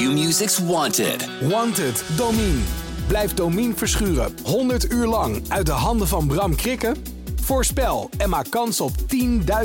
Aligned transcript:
Q-Music's 0.00 0.58
Wanted. 0.58 1.28
Wanted, 1.40 2.04
Domine. 2.16 2.58
Blijf 3.06 3.34
Domine 3.34 3.74
verschuren 3.74 4.34
100 4.44 4.92
uur 4.92 5.06
lang 5.06 5.42
uit 5.48 5.66
de 5.66 5.72
handen 5.72 6.08
van 6.08 6.26
Bram 6.26 6.54
Krikken? 6.54 6.96
Voorspel 7.42 8.10
en 8.18 8.28
maak 8.28 8.50
kans 8.50 8.80
op 8.80 8.90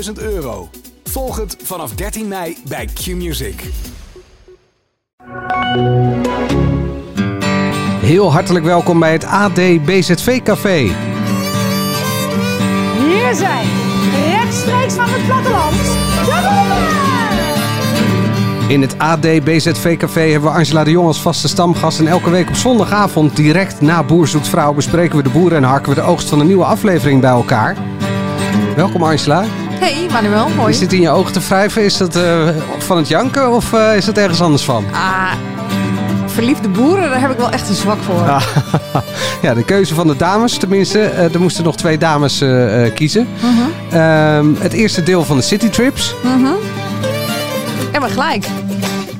10.000 0.06 0.12
euro. 0.14 0.68
Volg 1.04 1.36
het 1.36 1.56
vanaf 1.62 1.94
13 1.94 2.28
mei 2.28 2.56
bij 2.68 2.88
Q-Music. 2.94 3.62
Heel 8.00 8.32
hartelijk 8.32 8.64
welkom 8.64 8.98
bij 8.98 9.12
het 9.12 9.24
AD 9.24 9.54
BZV 9.84 10.42
Café. 10.42 10.78
Hier 12.98 13.34
zijn, 13.34 13.68
rechtstreeks 14.26 14.94
van 14.94 15.08
het 15.08 15.26
platteland, 15.26 15.82
de! 16.26 16.85
In 18.68 18.80
het 18.80 18.98
AD 18.98 19.20
BZV 19.20 19.96
Café 19.96 20.20
hebben 20.20 20.50
we 20.50 20.56
Angela 20.56 20.84
de 20.84 20.90
Jong 20.90 21.06
als 21.06 21.20
vaste 21.20 21.48
stamgast. 21.48 21.98
En 21.98 22.06
elke 22.06 22.30
week 22.30 22.48
op 22.48 22.54
zondagavond, 22.54 23.36
direct 23.36 23.80
na 23.80 24.02
Boer 24.02 24.28
zoekt 24.28 24.48
vrouw, 24.48 24.72
bespreken 24.72 25.16
we 25.16 25.22
de 25.22 25.28
boeren 25.28 25.58
en 25.58 25.64
harken 25.64 25.88
we 25.88 25.94
de 25.94 26.00
oogst 26.00 26.28
van 26.28 26.40
een 26.40 26.46
nieuwe 26.46 26.64
aflevering 26.64 27.20
bij 27.20 27.30
elkaar. 27.30 27.76
Welkom 28.76 29.02
Angela. 29.02 29.44
Hey 29.80 30.06
Manuel, 30.12 30.48
mooi. 30.48 30.72
Je 30.72 30.78
zit 30.78 30.92
in 30.92 31.00
je 31.00 31.10
ogen 31.10 31.32
te 31.32 31.40
wrijven. 31.40 31.84
Is 31.84 31.96
dat 31.96 32.16
eh, 32.16 32.48
van 32.78 32.96
het 32.96 33.08
janken 33.08 33.52
of 33.52 33.72
eh, 33.72 33.96
is 33.96 34.04
dat 34.04 34.16
ergens 34.16 34.40
anders 34.40 34.64
van? 34.64 34.84
Ah, 34.92 35.32
verliefde 36.26 36.68
boeren, 36.68 37.10
daar 37.10 37.20
heb 37.20 37.30
ik 37.30 37.38
wel 37.38 37.50
echt 37.50 37.68
een 37.68 37.74
zwak 37.74 37.98
voor. 38.02 38.24
Ja, 39.42 39.54
de 39.54 39.64
keuze 39.64 39.94
van 39.94 40.06
de 40.06 40.16
dames. 40.16 40.58
Tenminste, 40.58 41.00
eh, 41.00 41.34
er 41.34 41.40
moesten 41.40 41.64
nog 41.64 41.76
twee 41.76 41.98
dames 41.98 42.44
kiezen. 42.94 43.28
Mhm. 43.40 43.94
Ehm, 44.00 44.46
het 44.58 44.72
eerste 44.72 45.02
deel 45.02 45.24
van 45.24 45.36
de 45.36 45.42
City 45.42 45.68
Trips. 45.68 46.14
En 46.24 46.46
maar 48.06 48.24
gelijk. 48.24 48.46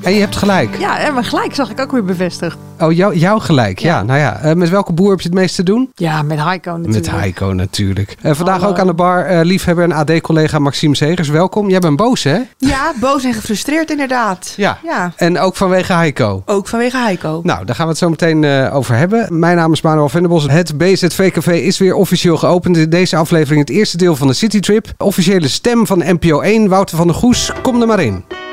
En 0.01 0.13
je 0.13 0.19
hebt 0.19 0.35
gelijk. 0.35 0.77
Ja, 0.79 0.99
en 0.99 1.13
maar 1.13 1.23
gelijk 1.23 1.55
zag 1.55 1.69
ik 1.69 1.79
ook 1.79 1.91
weer 1.91 2.03
bevestigd. 2.03 2.57
Oh, 2.79 2.91
jou, 2.91 3.15
jou 3.17 3.41
gelijk. 3.41 3.79
Ja, 3.79 4.03
nou 4.03 4.19
ja. 4.19 4.39
Eh, 4.39 4.53
met 4.53 4.69
welke 4.69 4.93
boer 4.93 5.09
heb 5.09 5.19
je 5.21 5.27
het 5.27 5.37
meest 5.37 5.55
te 5.55 5.63
doen? 5.63 5.91
Ja, 5.95 6.21
met 6.21 6.39
Heiko 6.43 6.71
natuurlijk. 6.71 7.05
Met 7.05 7.19
Heiko 7.19 7.53
natuurlijk. 7.53 8.15
Eh, 8.21 8.33
vandaag 8.33 8.55
Hallo. 8.59 8.69
ook 8.71 8.79
aan 8.79 8.87
de 8.87 8.93
bar 8.93 9.25
eh, 9.25 9.39
liefhebber 9.43 9.83
en 9.83 9.91
AD-collega 9.91 10.59
Maxime 10.59 10.95
Zegers. 10.95 11.29
Welkom. 11.29 11.69
Jij 11.69 11.79
bent 11.79 11.95
boos, 11.95 12.23
hè? 12.23 12.39
Ja, 12.57 12.93
boos 12.99 13.23
en 13.23 13.33
gefrustreerd 13.33 13.91
inderdaad. 13.91 14.53
Ja. 14.57 14.77
Ja, 14.83 15.11
En 15.15 15.39
ook 15.39 15.55
vanwege 15.55 15.93
Heiko. 15.93 16.43
ook 16.45 16.67
vanwege 16.67 16.97
Heiko. 16.97 17.39
Nou, 17.43 17.65
daar 17.65 17.75
gaan 17.75 17.85
we 17.85 17.91
het 17.91 17.99
zo 17.99 18.09
meteen 18.09 18.69
over 18.71 18.95
hebben. 18.95 19.39
Mijn 19.39 19.55
naam 19.55 19.71
is 19.71 19.81
Manuel 19.81 20.09
Venderbos. 20.09 20.47
Het 20.47 20.77
BZV-café 20.77 21.53
is 21.53 21.77
weer 21.77 21.93
officieel 21.95 22.37
geopend. 22.37 22.77
In 22.77 22.89
deze 22.89 23.15
aflevering 23.15 23.59
het 23.67 23.69
eerste 23.77 23.97
deel 23.97 24.15
van 24.15 24.27
de 24.27 24.33
Citytrip. 24.33 24.93
Officiële 24.97 25.47
stem 25.47 25.87
van 25.87 26.03
NPO 26.05 26.39
1, 26.39 26.67
Wouter 26.67 26.97
van 26.97 27.07
der 27.07 27.15
Goes. 27.15 27.51
Kom 27.61 27.81
er 27.81 27.87
maar 27.87 27.99
in. 27.99 28.46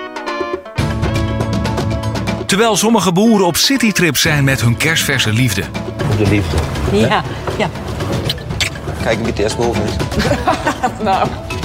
Terwijl 2.47 2.77
sommige 2.77 3.13
boeren 3.13 3.47
op 3.47 3.57
citytrip 3.57 4.17
zijn 4.17 4.45
met 4.45 4.61
hun 4.61 4.77
kerstverse 4.77 5.33
liefde. 5.33 5.63
Op 6.11 6.19
de 6.19 6.31
liefde. 6.31 6.57
Ja, 6.93 7.23
ja. 7.59 7.69
Kijk 9.03 9.19
wie 9.19 9.27
het 9.27 9.39
eerst 9.39 9.57
boven 9.57 9.83
is. 9.83 9.91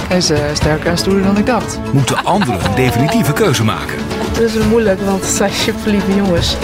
Hij 0.08 0.18
is 0.18 0.30
eh, 0.30 0.38
sterker 0.54 0.90
en 0.90 0.98
stoerder 0.98 1.22
dan 1.22 1.36
ik 1.36 1.46
dacht. 1.46 1.78
Moeten 1.92 2.24
anderen 2.24 2.64
een 2.64 2.74
definitieve 2.74 3.32
keuze 3.32 3.64
maken. 3.64 3.98
Het 4.30 4.38
is 4.38 4.54
wel 4.54 4.66
moeilijk, 4.66 5.00
want 5.00 5.20
het 5.20 5.30
zijn 5.30 5.52
superlieve 5.52 6.14
jongens. 6.14 6.56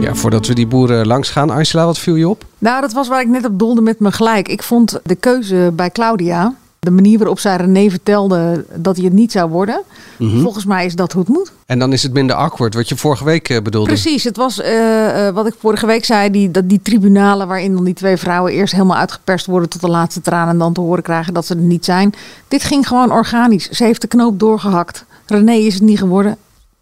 Ja, 0.00 0.14
voordat 0.14 0.46
we 0.46 0.54
die 0.54 0.66
boeren 0.66 1.06
langs 1.06 1.30
gaan. 1.30 1.50
Angela, 1.50 1.84
wat 1.84 1.98
viel 1.98 2.14
je 2.14 2.28
op? 2.28 2.44
Nou, 2.58 2.80
dat 2.80 2.92
was 2.92 3.08
waar 3.08 3.20
ik 3.20 3.28
net 3.28 3.44
op 3.44 3.58
doelde 3.58 3.80
met 3.80 4.00
me 4.00 4.12
gelijk. 4.12 4.48
Ik 4.48 4.62
vond 4.62 5.00
de 5.04 5.14
keuze 5.14 5.72
bij 5.74 5.90
Claudia, 5.90 6.54
de 6.86 6.92
manier 6.92 7.18
waarop 7.18 7.38
zij 7.38 7.56
René 7.56 7.90
vertelde 7.90 8.64
dat 8.74 8.96
hij 8.96 9.04
het 9.04 9.14
niet 9.14 9.32
zou 9.32 9.50
worden. 9.50 9.82
Mhm. 10.18 10.40
Volgens 10.40 10.64
mij 10.64 10.84
is 10.84 10.94
dat 10.94 11.12
hoe 11.12 11.22
het 11.22 11.30
moet. 11.30 11.52
En 11.66 11.78
dan 11.78 11.92
is 11.92 12.02
het 12.02 12.12
minder 12.12 12.36
awkward, 12.36 12.74
wat 12.74 12.88
je 12.88 12.96
vorige 12.96 13.24
week 13.24 13.48
eh, 13.48 13.62
bedoelde. 13.62 13.88
Precies, 13.88 14.24
het 14.24 14.36
was 14.36 14.60
eh, 14.60 15.28
eh, 15.28 15.34
wat 15.34 15.46
ik 15.46 15.54
vorige 15.58 15.86
week 15.86 16.04
zei, 16.04 16.30
die, 16.30 16.50
dat 16.50 16.68
die 16.68 16.80
tribunalen 16.82 17.48
waarin 17.48 17.74
dan 17.74 17.84
die 17.84 17.94
twee 17.94 18.16
vrouwen 18.16 18.52
eerst 18.52 18.72
helemaal 18.72 18.96
uitgeperst 18.96 19.46
worden 19.46 19.68
tot 19.68 19.80
de 19.80 19.88
laatste 19.88 20.20
traan 20.20 20.48
en 20.48 20.58
dan 20.58 20.72
te 20.72 20.80
horen 20.80 21.02
krijgen 21.02 21.34
dat 21.34 21.46
ze 21.46 21.54
er 21.54 21.60
niet 21.60 21.84
zijn. 21.84 22.14
Dit 22.48 22.62
ging 22.62 22.88
gewoon 22.88 23.12
organisch. 23.12 23.70
Ze 23.70 23.84
heeft 23.84 24.00
de 24.00 24.06
knoop 24.06 24.38
doorgehakt. 24.38 25.04
René 25.26 25.52
is 25.52 25.74
het 25.74 25.82
niet 25.82 25.98
geworden, 25.98 26.36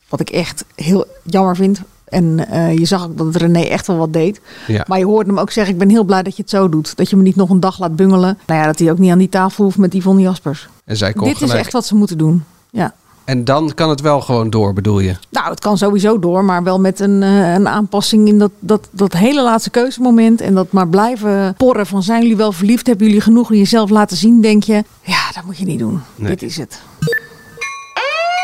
wat 0.08 0.20
ik 0.20 0.30
echt 0.30 0.64
heel 0.74 1.06
jammer 1.22 1.56
vind. 1.56 1.80
En 2.14 2.48
eh, 2.48 2.78
je 2.78 2.84
zag 2.84 3.04
ook 3.04 3.18
dat 3.18 3.36
René 3.36 3.60
echt 3.60 3.86
wel 3.86 3.96
wat 3.96 4.12
deed. 4.12 4.40
Ja. 4.66 4.84
Maar 4.88 4.98
je 4.98 5.04
hoorde 5.04 5.30
hem 5.30 5.38
ook 5.38 5.50
zeggen, 5.50 5.72
ik 5.72 5.78
ben 5.78 5.88
heel 5.88 6.04
blij 6.04 6.22
dat 6.22 6.36
je 6.36 6.42
het 6.42 6.50
zo 6.50 6.68
doet. 6.68 6.96
Dat 6.96 7.10
je 7.10 7.16
me 7.16 7.22
niet 7.22 7.36
nog 7.36 7.50
een 7.50 7.60
dag 7.60 7.78
laat 7.78 7.96
bungelen. 7.96 8.38
Nou 8.46 8.60
ja, 8.60 8.66
dat 8.66 8.78
hij 8.78 8.90
ook 8.90 8.98
niet 8.98 9.10
aan 9.10 9.18
die 9.18 9.28
tafel 9.28 9.64
hoeft 9.64 9.78
met 9.78 9.94
Yvonne 9.94 10.22
Jaspers. 10.22 10.68
En 10.84 10.96
zij 10.96 11.12
kon 11.12 11.28
Dit 11.28 11.40
is 11.40 11.52
echt 11.52 11.72
wat 11.72 11.86
ze 11.86 11.94
moeten 11.94 12.18
doen. 12.18 12.44
Ja. 12.70 12.94
En 13.24 13.44
dan 13.44 13.74
kan 13.74 13.88
het 13.88 14.00
wel 14.00 14.20
gewoon 14.20 14.50
door, 14.50 14.72
bedoel 14.72 15.00
je? 15.00 15.14
Nou, 15.30 15.50
het 15.50 15.60
kan 15.60 15.78
sowieso 15.78 16.18
door, 16.18 16.44
maar 16.44 16.62
wel 16.62 16.80
met 16.80 17.00
een, 17.00 17.22
eh, 17.22 17.54
een 17.54 17.68
aanpassing 17.68 18.28
in 18.28 18.38
dat, 18.38 18.50
dat, 18.58 18.88
dat 18.90 19.12
hele 19.12 19.42
laatste 19.42 19.70
keuzemoment. 19.70 20.40
En 20.40 20.54
dat 20.54 20.72
maar 20.72 20.88
blijven 20.88 21.54
porren 21.56 21.86
van 21.86 22.02
zijn 22.02 22.22
jullie 22.22 22.36
wel 22.36 22.52
verliefd? 22.52 22.86
Hebben 22.86 23.06
jullie 23.06 23.20
genoeg 23.20 23.50
in 23.50 23.58
jezelf 23.58 23.90
laten 23.90 24.16
zien, 24.16 24.40
denk 24.40 24.62
je? 24.62 24.84
Ja, 25.02 25.30
dat 25.34 25.44
moet 25.44 25.58
je 25.58 25.64
niet 25.64 25.78
doen. 25.78 26.00
Nee. 26.14 26.28
Dit 26.28 26.42
is 26.42 26.56
het. 26.56 26.80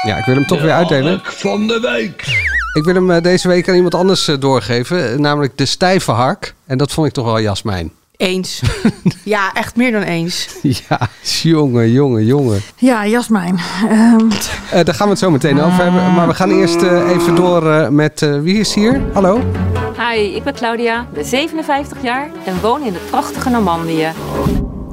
Ja, 0.03 0.16
ik 0.16 0.25
wil 0.25 0.34
hem 0.34 0.47
toch 0.47 0.60
weer 0.60 0.72
uitdelen. 0.72 1.20
van 1.25 1.66
de 1.66 1.80
week. 1.80 2.48
Ik 2.72 2.84
wil 2.84 2.94
hem 2.94 3.10
eh, 3.10 3.22
deze 3.22 3.48
week 3.48 3.69
aan 3.69 3.75
iemand 3.75 3.94
anders 3.94 4.28
eh, 4.28 4.36
doorgeven. 4.38 5.12
eh, 5.12 5.19
Namelijk 5.19 5.58
de 5.58 5.64
stijve 5.66 6.10
hark. 6.10 6.54
En 6.66 6.78
dat 6.78 6.92
vond 6.92 7.06
ik 7.06 7.12
toch 7.12 7.25
wel 7.25 7.41
Jasmijn. 7.41 7.91
Eens. 8.16 8.62
ja, 9.25 9.53
echt 9.53 9.76
meer 9.76 9.92
dan 9.92 10.03
eens. 10.03 10.48
Ja, 10.62 11.09
jongen, 11.42 11.91
jongen, 11.91 12.25
jongen. 12.25 12.60
Ja, 12.76 13.06
Jasmijn. 13.06 13.59
Ehm, 13.88 14.26
Eh, 14.70 14.84
daar 14.84 14.94
gaan 14.94 15.06
we 15.06 15.10
het 15.12 15.19
zo 15.19 15.30
meteen 15.30 15.60
over 15.60 15.82
hebben. 15.84 16.12
Maar 16.14 16.28
we 16.28 16.34
gaan 16.34 16.50
eerst 16.50 16.82
even 16.82 17.34
door 17.34 17.92
met... 17.92 18.22
eh, 18.22 18.41
wie 18.41 18.59
is 18.59 18.75
hier? 18.75 19.00
Hallo? 19.12 19.41
Hi, 19.98 20.19
ik 20.20 20.42
ben 20.42 20.54
Claudia, 20.54 21.06
ben 21.14 21.25
57 21.25 22.03
jaar 22.03 22.30
en 22.44 22.60
woon 22.60 22.82
in 22.84 22.92
het 22.92 23.06
prachtige 23.10 23.50
Normandië. 23.50 24.09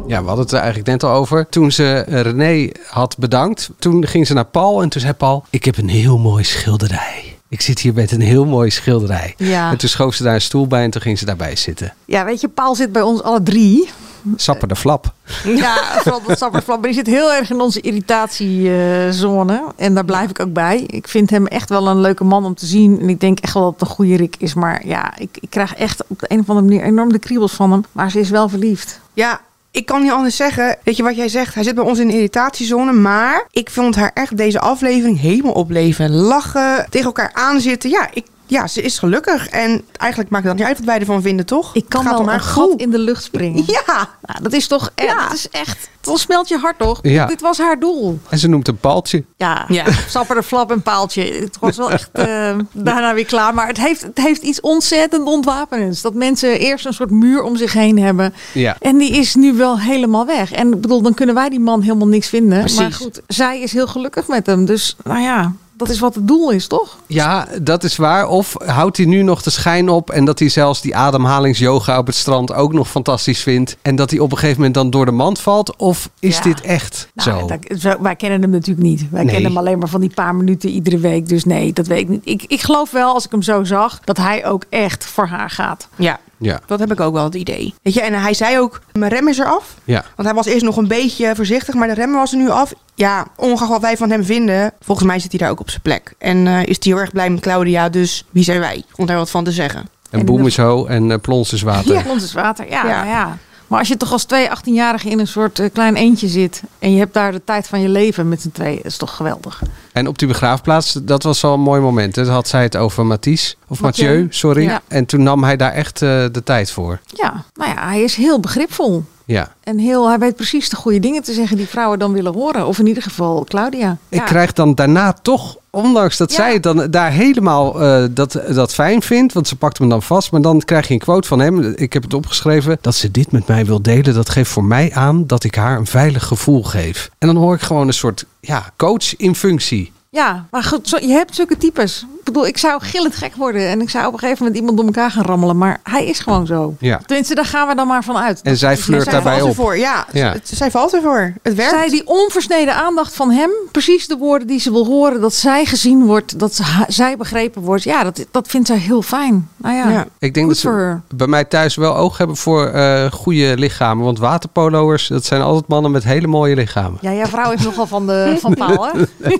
Ja, 0.07 0.21
we 0.21 0.27
hadden 0.27 0.43
het 0.45 0.51
er 0.51 0.59
eigenlijk 0.59 0.87
net 0.89 1.03
al 1.03 1.11
over. 1.11 1.47
Toen 1.49 1.71
ze 1.71 1.99
René 2.07 2.69
had 2.89 3.17
bedankt, 3.17 3.69
toen 3.79 4.07
ging 4.07 4.27
ze 4.27 4.33
naar 4.33 4.45
Paul. 4.45 4.81
En 4.81 4.89
toen 4.89 5.01
zei 5.01 5.13
Paul, 5.13 5.45
ik 5.49 5.65
heb 5.65 5.77
een 5.77 5.89
heel 5.89 6.17
mooi 6.17 6.43
schilderij. 6.43 7.26
Ik 7.49 7.61
zit 7.61 7.79
hier 7.79 7.93
met 7.93 8.11
een 8.11 8.21
heel 8.21 8.45
mooi 8.45 8.69
schilderij. 8.69 9.33
Ja. 9.37 9.71
En 9.71 9.77
toen 9.77 9.89
schoof 9.89 10.15
ze 10.15 10.23
daar 10.23 10.33
een 10.33 10.41
stoel 10.41 10.67
bij 10.67 10.83
en 10.83 10.89
toen 10.89 11.01
ging 11.01 11.19
ze 11.19 11.25
daarbij 11.25 11.55
zitten. 11.55 11.93
ja, 12.05 12.25
weet 12.25 12.41
je, 12.41 12.47
Paul 12.47 12.75
zit 12.75 12.91
bij 12.91 13.01
ons 13.01 13.23
alle 13.23 13.43
drie. 13.43 13.89
Sapper 14.35 14.67
de 14.67 14.75
flap. 14.75 15.13
Ja, 15.45 15.75
vooral 16.01 16.21
dat 16.27 16.37
sapperflap. 16.37 16.79
Maar 16.79 16.87
die 16.91 16.97
zit 16.97 17.07
heel 17.07 17.33
erg 17.33 17.49
in 17.49 17.59
onze 17.59 17.81
irritatiezone. 17.81 19.63
En 19.75 19.93
daar 19.93 20.05
blijf 20.05 20.29
ik 20.29 20.39
ook 20.39 20.53
bij. 20.53 20.79
Ik 20.87 21.07
vind 21.07 21.29
hem 21.29 21.47
echt 21.47 21.69
wel 21.69 21.87
een 21.87 22.01
leuke 22.01 22.23
man 22.23 22.45
om 22.45 22.55
te 22.55 22.65
zien. 22.65 22.99
En 23.01 23.09
ik 23.09 23.19
denk 23.19 23.39
echt 23.39 23.53
wel 23.53 23.63
dat 23.63 23.71
het 23.71 23.81
een 23.81 23.95
goede 23.95 24.15
Rick 24.15 24.35
is. 24.37 24.53
Maar 24.53 24.87
ja, 24.87 25.17
ik, 25.17 25.37
ik 25.39 25.49
krijg 25.49 25.75
echt 25.75 26.03
op 26.07 26.19
de 26.19 26.25
een 26.29 26.39
of 26.39 26.49
andere 26.49 26.67
manier 26.67 26.83
enorm 26.83 27.11
de 27.11 27.19
kriebels 27.19 27.53
van 27.53 27.71
hem. 27.71 27.83
Maar 27.91 28.11
ze 28.11 28.19
is 28.19 28.29
wel 28.29 28.49
verliefd. 28.49 28.99
Ja, 29.13 29.41
ik 29.77 29.85
kan 29.85 30.01
niet 30.01 30.11
anders 30.11 30.35
zeggen. 30.35 30.77
Weet 30.83 30.97
je 30.97 31.03
wat 31.03 31.15
jij 31.15 31.29
zegt? 31.29 31.53
Hij 31.53 31.63
zit 31.63 31.75
bij 31.75 31.83
ons 31.83 31.99
in 31.99 32.09
irritatiezone. 32.09 32.91
Maar 32.91 33.47
ik 33.51 33.69
vond 33.69 33.95
haar 33.95 34.11
echt 34.13 34.37
deze 34.37 34.59
aflevering 34.59 35.19
helemaal 35.19 35.51
opleven. 35.51 36.11
Lachen, 36.11 36.85
tegen 36.89 37.05
elkaar 37.05 37.31
aanzitten. 37.33 37.89
Ja, 37.89 38.09
ik, 38.13 38.25
ja, 38.47 38.67
ze 38.67 38.81
is 38.81 38.99
gelukkig. 38.99 39.47
En 39.47 39.81
eigenlijk 39.97 40.31
maakt 40.31 40.43
het 40.45 40.57
dan 40.57 40.61
niet 40.61 40.75
uit 40.75 40.77
wat 40.77 40.87
wij 40.93 40.99
ervan 40.99 41.21
vinden, 41.21 41.45
toch? 41.45 41.75
Ik 41.75 41.85
kan 41.87 42.03
wel 42.03 42.23
gat 42.25 42.41
gevoel. 42.41 42.75
in 42.75 42.89
de 42.89 42.99
lucht 42.99 43.23
springen. 43.23 43.63
Ja, 43.87 44.09
Nou, 44.21 44.41
dat 44.41 44.53
is 44.53 44.67
toch 44.67 44.89
echt, 44.95 45.09
Ja. 45.09 45.23
dat 45.23 45.33
is 45.33 45.49
echt, 45.49 45.89
dan 46.01 46.17
smelt 46.17 46.47
je 46.47 46.57
hart 46.57 46.77
toch? 46.79 46.99
Ja. 47.01 47.25
Dit 47.25 47.41
was 47.41 47.57
haar 47.57 47.79
doel. 47.79 48.19
En 48.29 48.37
ze 48.39 48.47
noemt 48.47 48.67
een 48.67 48.77
paaltje. 48.77 49.23
Ja, 49.37 49.65
Ja. 49.67 49.85
sapper 50.09 50.35
de 50.35 50.43
flap 50.43 50.71
en 50.71 50.81
paaltje. 50.81 51.23
Het 51.23 51.57
was 51.59 51.77
wel 51.77 51.91
echt 51.91 52.09
eh, 52.11 52.55
daarna 52.71 53.13
weer 53.13 53.25
klaar. 53.25 53.53
Maar 53.53 53.67
het 53.67 53.77
heeft, 53.77 54.01
het 54.01 54.17
heeft 54.17 54.41
iets 54.43 54.61
ontzettend 54.61 55.25
ontwapenends. 55.27 56.01
Dat 56.01 56.13
mensen 56.13 56.59
eerst 56.59 56.85
een 56.85 56.93
soort 56.93 57.11
muur 57.11 57.43
om 57.43 57.55
zich 57.55 57.73
heen 57.73 57.99
hebben. 57.99 58.33
Ja. 58.53 58.75
En 58.79 58.97
die 58.97 59.11
is 59.11 59.35
nu 59.35 59.53
wel 59.53 59.79
helemaal 59.79 60.25
weg. 60.25 60.51
En 60.51 60.73
ik 60.73 60.81
bedoel, 60.81 61.01
dan 61.01 61.13
kunnen 61.13 61.35
wij 61.35 61.49
die 61.49 61.59
man 61.59 61.81
helemaal 61.81 62.07
niks 62.07 62.27
vinden. 62.27 62.59
Precies. 62.59 62.79
Maar 62.79 62.91
goed, 62.93 63.21
zij 63.27 63.61
is 63.61 63.71
heel 63.73 63.87
gelukkig 63.87 64.27
met 64.27 64.45
hem. 64.45 64.65
Dus 64.65 64.95
nou 65.03 65.19
ja, 65.21 65.53
dat 65.77 65.89
is 65.89 65.99
wat 65.99 66.15
het 66.15 66.27
doel 66.27 66.51
is, 66.51 66.67
toch? 66.67 66.97
Ja, 67.07 67.47
dat 67.61 67.83
is 67.83 67.95
waar. 67.95 68.27
Of 68.27 68.55
houdt 68.65 68.97
hij 68.97 69.05
nu 69.05 69.21
nog 69.21 69.41
de 69.41 69.49
schijn 69.49 69.89
op 69.89 70.09
en 70.09 70.25
dat 70.25 70.39
hij 70.39 70.49
zelfs 70.49 70.81
die 70.81 70.95
ademhalingsyoga 70.95 71.97
op 71.97 72.05
het 72.07 72.15
strand 72.15 72.53
ook 72.53 72.73
nog 72.73 72.89
fantastisch 72.89 73.41
vindt. 73.43 73.77
En 73.81 73.95
dat 73.95 74.09
hij 74.09 74.19
op 74.19 74.31
een 74.31 74.37
gegeven 74.37 74.57
moment 74.57 74.75
dan 74.75 74.89
door 74.89 75.05
de 75.05 75.11
mand 75.11 75.39
valt? 75.39 75.75
Of 75.75 76.09
is 76.19 76.35
Ja. 76.37 76.43
dit 76.43 76.61
echt 76.61 77.09
Nou, 77.13 77.39
zo? 77.39 77.47
dat- 77.47 77.97
wij 78.01 78.15
kennen 78.15 78.41
hem 78.41 78.49
natuurlijk 78.49 78.87
niet. 78.87 79.09
Wij 79.09 79.23
Nee. 79.23 79.33
kennen 79.33 79.51
hem 79.51 79.59
alleen 79.59 79.79
maar 79.79 79.87
van 79.89 80.01
die 80.01 80.13
paar 80.13 80.35
minuten 80.35 80.69
iedere 80.69 80.97
week. 80.97 81.27
Dus 81.29 81.43
nee, 81.43 81.73
dat 81.73 81.87
weet 81.87 81.99
ik 81.99 82.09
niet. 82.09 82.21
Ik, 82.23 82.43
ik 82.47 82.61
geloof 82.61 82.91
wel, 82.91 83.13
als 83.13 83.25
ik 83.25 83.31
hem 83.31 83.41
zo 83.41 83.63
zag, 83.63 83.99
dat 84.03 84.17
hij 84.17 84.45
ook 84.45 84.63
echt 84.69 85.05
voor 85.05 85.27
haar 85.27 85.49
gaat. 85.49 85.87
ja. 85.95 86.19
Ja, 86.39 86.59
Dat 86.65 86.79
heb 86.79 86.91
ik 86.91 86.99
ook 86.99 87.13
wel 87.13 87.23
het 87.23 87.35
idee. 87.35 87.73
Weet 87.81 87.93
je, 87.93 88.01
en 88.01 88.13
hij 88.13 88.33
zei 88.33 88.59
ook, 88.59 88.81
mijn 88.93 89.11
rem 89.11 89.27
is 89.27 89.37
eraf. 89.37 89.75
ja. 89.83 90.03
Want 90.15 90.27
hij 90.27 90.37
was 90.37 90.45
eerst 90.45 90.63
nog 90.65 90.77
een 90.77 90.87
beetje 90.87 91.35
voorzichtig, 91.35 91.75
maar 91.75 91.87
de 91.87 91.93
rem 91.93 92.13
was 92.13 92.31
er 92.31 92.37
nu 92.37 92.49
af. 92.49 92.73
Ja, 92.95 93.27
ongeacht 93.35 93.69
wat 93.71 93.81
wij 93.81 93.97
van 93.97 94.09
hem 94.09 94.23
vinden, 94.23 94.73
volgens 94.81 95.07
mij 95.07 95.19
zit 95.19 95.31
hij 95.31 95.39
daar 95.39 95.49
ook 95.49 95.59
op 95.59 95.69
zijn 95.69 95.81
plek. 95.81 96.13
En 96.17 96.47
eh, 96.47 96.59
is 96.59 96.77
hij 96.79 96.91
heel 96.93 96.97
erg 96.97 97.11
blij 97.11 97.29
met 97.29 97.39
Claudia, 97.41 97.89
dus 97.89 98.25
wie 98.31 98.43
zijn 98.43 98.59
wij 98.59 98.83
om 98.95 99.05
daar 99.05 99.17
wat 99.17 99.29
van 99.29 99.43
te 99.43 99.51
zeggen? 99.51 99.79
En 100.11 100.19
En 100.19 100.25
boem 100.25 100.45
is 100.47 100.57
ho 100.57 100.85
en 100.85 101.11
eh, 101.11 101.17
plons 101.21 101.53
is 101.53 101.61
water. 101.61 101.93
Ja, 101.93 102.03
ons 102.07 102.23
is 102.23 102.33
water. 102.33 102.69
Ja, 102.69 102.85
Ja. 102.87 102.95
nou 102.95 103.07
ja. 103.07 103.37
Maar 103.67 103.79
als 103.79 103.87
je 103.87 103.97
toch 103.97 104.11
als 104.11 104.23
twee 104.23 104.47
18-jarigen 104.49 105.09
in 105.09 105.19
een 105.19 105.27
soort 105.27 105.59
eh, 105.59 105.69
klein 105.73 105.95
eentje 105.95 106.27
zit... 106.27 106.61
en 106.79 106.91
je 106.91 106.97
hebt 106.99 107.13
daar 107.13 107.31
de 107.31 107.41
tijd 107.43 107.67
van 107.67 107.81
je 107.81 107.89
leven 107.89 108.29
met 108.29 108.41
z'n 108.41 108.51
tweeën, 108.51 108.83
is 108.83 108.97
toch 108.97 109.15
geweldig. 109.15 109.61
En 109.93 110.07
op 110.07 110.19
die 110.19 110.27
begraafplaats, 110.27 110.93
dat 110.93 111.23
was 111.23 111.41
wel 111.41 111.53
een 111.53 111.59
mooi 111.59 111.81
moment. 111.81 112.15
hè? 112.15 112.25
Had 112.25 112.47
zij 112.47 112.63
het 112.63 112.75
over 112.77 113.05
Mathies, 113.05 113.57
of 113.67 113.79
Mathieu. 113.81 114.07
Mathieu, 114.09 114.27
sorry. 114.29 114.63
Ja. 114.63 114.81
En 114.87 115.05
toen 115.05 115.23
nam 115.23 115.43
hij 115.43 115.55
daar 115.57 115.71
echt 115.73 116.01
eh, 116.01 116.09
de 116.31 116.41
tijd 116.43 116.71
voor. 116.71 116.99
Ja, 117.05 117.43
nou 117.53 117.71
ja, 117.75 117.87
hij 117.87 118.01
is 118.01 118.15
heel 118.15 118.39
begripvol. 118.39 119.03
Ja. 119.25 119.53
En 119.63 119.77
heel, 119.77 120.07
hij 120.07 120.19
weet 120.19 120.35
precies 120.35 120.69
de 120.69 120.75
goede 120.75 120.99
dingen 120.99 121.23
te 121.23 121.33
zeggen 121.33 121.57
die 121.57 121.67
vrouwen 121.67 121.99
dan 121.99 122.13
willen 122.13 122.33
horen. 122.33 122.67
Of 122.67 122.79
in 122.79 122.87
ieder 122.87 123.03
geval 123.03 123.43
Claudia. 123.47 123.97
Ik 124.09 124.19
Ja. 124.19 124.25
krijg 124.25 124.53
dan 124.53 124.75
daarna 124.75 125.13
toch, 125.13 125.57
ondanks 125.77 126.17
dat 126.17 126.29
Ja. 126.31 126.35
zij 126.35 126.53
het 126.53 126.63
dan 126.63 126.87
daar 126.89 127.11
helemaal 127.11 127.81
eh, 127.81 128.03
dat, 128.11 128.41
dat 128.49 128.73
fijn 128.73 129.01
vindt, 129.01 129.33
want 129.33 129.47
ze 129.47 129.55
pakt 129.55 129.77
hem 129.77 129.89
dan 129.89 130.03
vast, 130.03 130.31
maar 130.31 130.41
dan 130.41 130.59
krijg 130.61 130.87
je 130.87 130.93
een 130.93 130.99
quote 130.99 131.27
van 131.27 131.39
hem. 131.39 131.73
Ik 131.75 131.93
heb 131.93 132.03
het 132.03 132.13
opgeschreven 132.13 132.77
dat 132.81 132.95
ze 132.95 133.11
dit 133.11 133.31
met 133.31 133.47
mij 133.47 133.65
wil 133.65 133.81
delen. 133.81 134.13
Dat 134.13 134.29
geeft 134.29 134.51
voor 134.51 134.63
mij 134.63 134.91
aan 134.93 135.27
dat 135.27 135.43
ik 135.43 135.55
haar 135.55 135.77
een 135.77 135.85
veilig 135.85 136.23
gevoel 136.25 136.63
geef. 136.63 137.09
En 137.17 137.27
dan 137.27 137.35
hoor 137.35 137.53
ik 137.55 137.61
gewoon 137.61 137.87
een 137.87 137.93
soort 137.93 138.25
ja, 138.39 138.71
coach 138.77 139.15
in 139.15 139.35
functie. 139.35 139.91
Ja, 140.09 140.45
maar 140.51 140.63
goed, 140.63 140.87
zo, 140.87 140.97
je 141.01 141.07
hebt 141.07 141.35
zulke 141.35 141.57
types. 141.57 142.05
Ik 142.27 142.33
bedoel, 142.33 142.47
ik 142.47 142.57
zou 142.57 142.81
gillend 142.83 143.15
gek 143.15 143.35
worden. 143.35 143.67
En 143.69 143.81
ik 143.81 143.89
zou 143.89 144.07
op 144.07 144.13
een 144.13 144.19
gegeven 144.19 144.37
moment 144.43 144.59
iemand 144.59 144.77
door 144.77 144.85
elkaar 144.85 145.11
gaan 145.11 145.23
rammelen. 145.25 145.57
Maar 145.57 145.79
hij 145.83 146.05
is 146.05 146.19
gewoon 146.19 146.45
zo. 146.45 146.75
Ja. 146.79 146.99
Tenminste, 147.05 147.35
daar 147.35 147.45
gaan 147.45 147.67
we 147.67 147.75
dan 147.75 147.87
maar 147.87 148.03
van 148.03 148.17
uit. 148.17 148.41
En 148.41 148.57
zij 148.57 148.77
flirt 148.77 149.03
Zij 149.03 149.11
daarbij 149.11 149.31
valt 149.39 149.43
op. 149.43 149.49
ervoor, 149.57 149.77
ja. 149.77 150.05
Ja. 150.11 150.35
Zij 150.43 150.71
valt 150.71 150.93
ervoor. 150.93 151.33
Het 151.43 151.55
werkt. 151.55 151.71
Zij 151.71 151.89
die 151.89 152.07
onversneden 152.07 152.75
aandacht 152.75 153.15
van 153.15 153.31
hem, 153.31 153.49
precies 153.71 154.07
de 154.07 154.17
woorden 154.17 154.47
die 154.47 154.59
ze 154.59 154.71
wil 154.71 154.85
horen, 154.85 155.21
dat 155.21 155.33
zij 155.33 155.65
gezien 155.65 156.05
wordt, 156.05 156.39
dat 156.39 156.59
zij 156.87 157.17
begrepen 157.17 157.61
wordt. 157.61 157.83
Ja, 157.83 158.03
dat, 158.03 158.25
dat 158.31 158.47
vindt 158.47 158.67
zij 158.67 158.77
heel 158.77 159.01
fijn. 159.01 159.49
Nou 159.57 159.75
ja, 159.75 159.89
Ja. 159.89 160.05
Ik 160.19 160.33
denk 160.33 160.47
dat 160.47 160.57
ze 160.57 160.97
bij 161.15 161.27
mij 161.27 161.43
thuis 161.45 161.75
wel 161.75 161.95
oog 161.95 162.17
hebben 162.17 162.35
voor 162.35 162.65
eh, 162.67 163.11
goede 163.11 163.57
lichamen. 163.57 164.05
Want 164.05 164.19
waterpolo'ers, 164.19 165.07
dat 165.07 165.25
zijn 165.25 165.41
altijd 165.41 165.67
mannen 165.67 165.91
met 165.91 166.03
hele 166.03 166.27
mooie 166.27 166.55
lichamen. 166.55 166.97
ja, 167.01 167.13
jouw 167.13 167.25
vrouw 167.25 167.51
is 167.51 167.63
nogal 167.63 167.87
van 167.87 168.07
de 168.07 168.35
van 168.39 168.53
paal, 168.67 168.87
hè? 168.87 168.91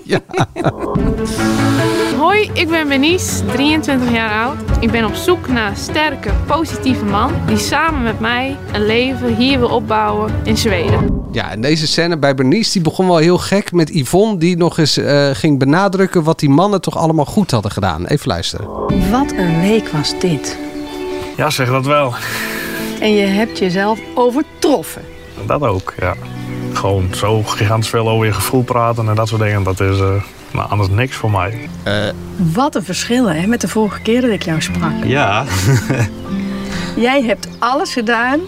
ja. 0.04 0.20
Hoi, 2.18 2.50
ik 2.52 2.68
ben 2.68 2.77
Benice, 2.86 3.44
23 3.44 4.12
jaar 4.12 4.46
oud. 4.46 4.56
Ik 4.80 4.90
ben 4.90 5.04
op 5.04 5.14
zoek 5.14 5.48
naar 5.48 5.70
een 5.70 5.76
sterke, 5.76 6.30
positieve 6.46 7.04
man 7.04 7.32
die 7.46 7.56
samen 7.56 8.02
met 8.02 8.20
mij 8.20 8.56
een 8.72 8.86
leven 8.86 9.36
hier 9.36 9.58
wil 9.58 9.68
opbouwen 9.68 10.32
in 10.44 10.56
Zweden. 10.56 11.26
Ja, 11.32 11.50
en 11.50 11.60
deze 11.60 11.86
scène 11.86 12.18
bij 12.18 12.34
Bernice 12.34 12.72
die 12.72 12.82
begon 12.82 13.06
wel 13.06 13.16
heel 13.16 13.38
gek 13.38 13.72
met 13.72 13.90
Yvonne... 13.94 14.36
die 14.36 14.56
nog 14.56 14.78
eens 14.78 14.96
eh, 14.96 15.30
ging 15.32 15.58
benadrukken 15.58 16.22
wat 16.22 16.38
die 16.38 16.48
mannen 16.48 16.80
toch 16.80 16.96
allemaal 16.96 17.24
goed 17.24 17.50
hadden 17.50 17.70
gedaan. 17.70 18.06
Even 18.06 18.28
luisteren. 18.28 18.66
Wat 19.10 19.32
een 19.36 19.60
week 19.60 19.88
was 19.88 20.18
dit. 20.18 20.58
Ja, 21.36 21.50
zeg 21.50 21.68
dat 21.68 21.86
wel. 21.86 22.14
En 23.00 23.12
je 23.12 23.26
hebt 23.26 23.58
jezelf 23.58 23.98
overtroffen. 24.14 25.02
Dat 25.46 25.62
ook, 25.62 25.94
ja. 25.98 26.14
Gewoon 26.72 27.08
zo 27.14 27.42
gigantisch 27.42 27.90
veel 27.90 28.08
over 28.08 28.26
je 28.26 28.32
gevoel 28.32 28.62
praten 28.62 29.08
en 29.08 29.14
dat 29.14 29.28
soort 29.28 29.40
dingen. 29.40 29.62
Dat 29.62 29.80
is 29.80 29.98
eh, 29.98 30.22
nou, 30.58 30.70
anders 30.70 30.88
niks 30.88 31.16
voor 31.16 31.30
mij. 31.30 31.68
Wat 32.36 32.74
een 32.74 32.84
verschil 32.84 33.26
hè, 33.30 33.46
met 33.46 33.60
de 33.60 33.68
vorige 33.68 34.00
keer 34.00 34.20
dat 34.20 34.30
ik 34.30 34.42
jou 34.44 34.60
sprak. 34.60 34.92
Ja, 35.04 35.44
Jij 36.96 37.22
hebt 37.22 37.48
alles 37.58 37.92
gedaan 37.92 38.40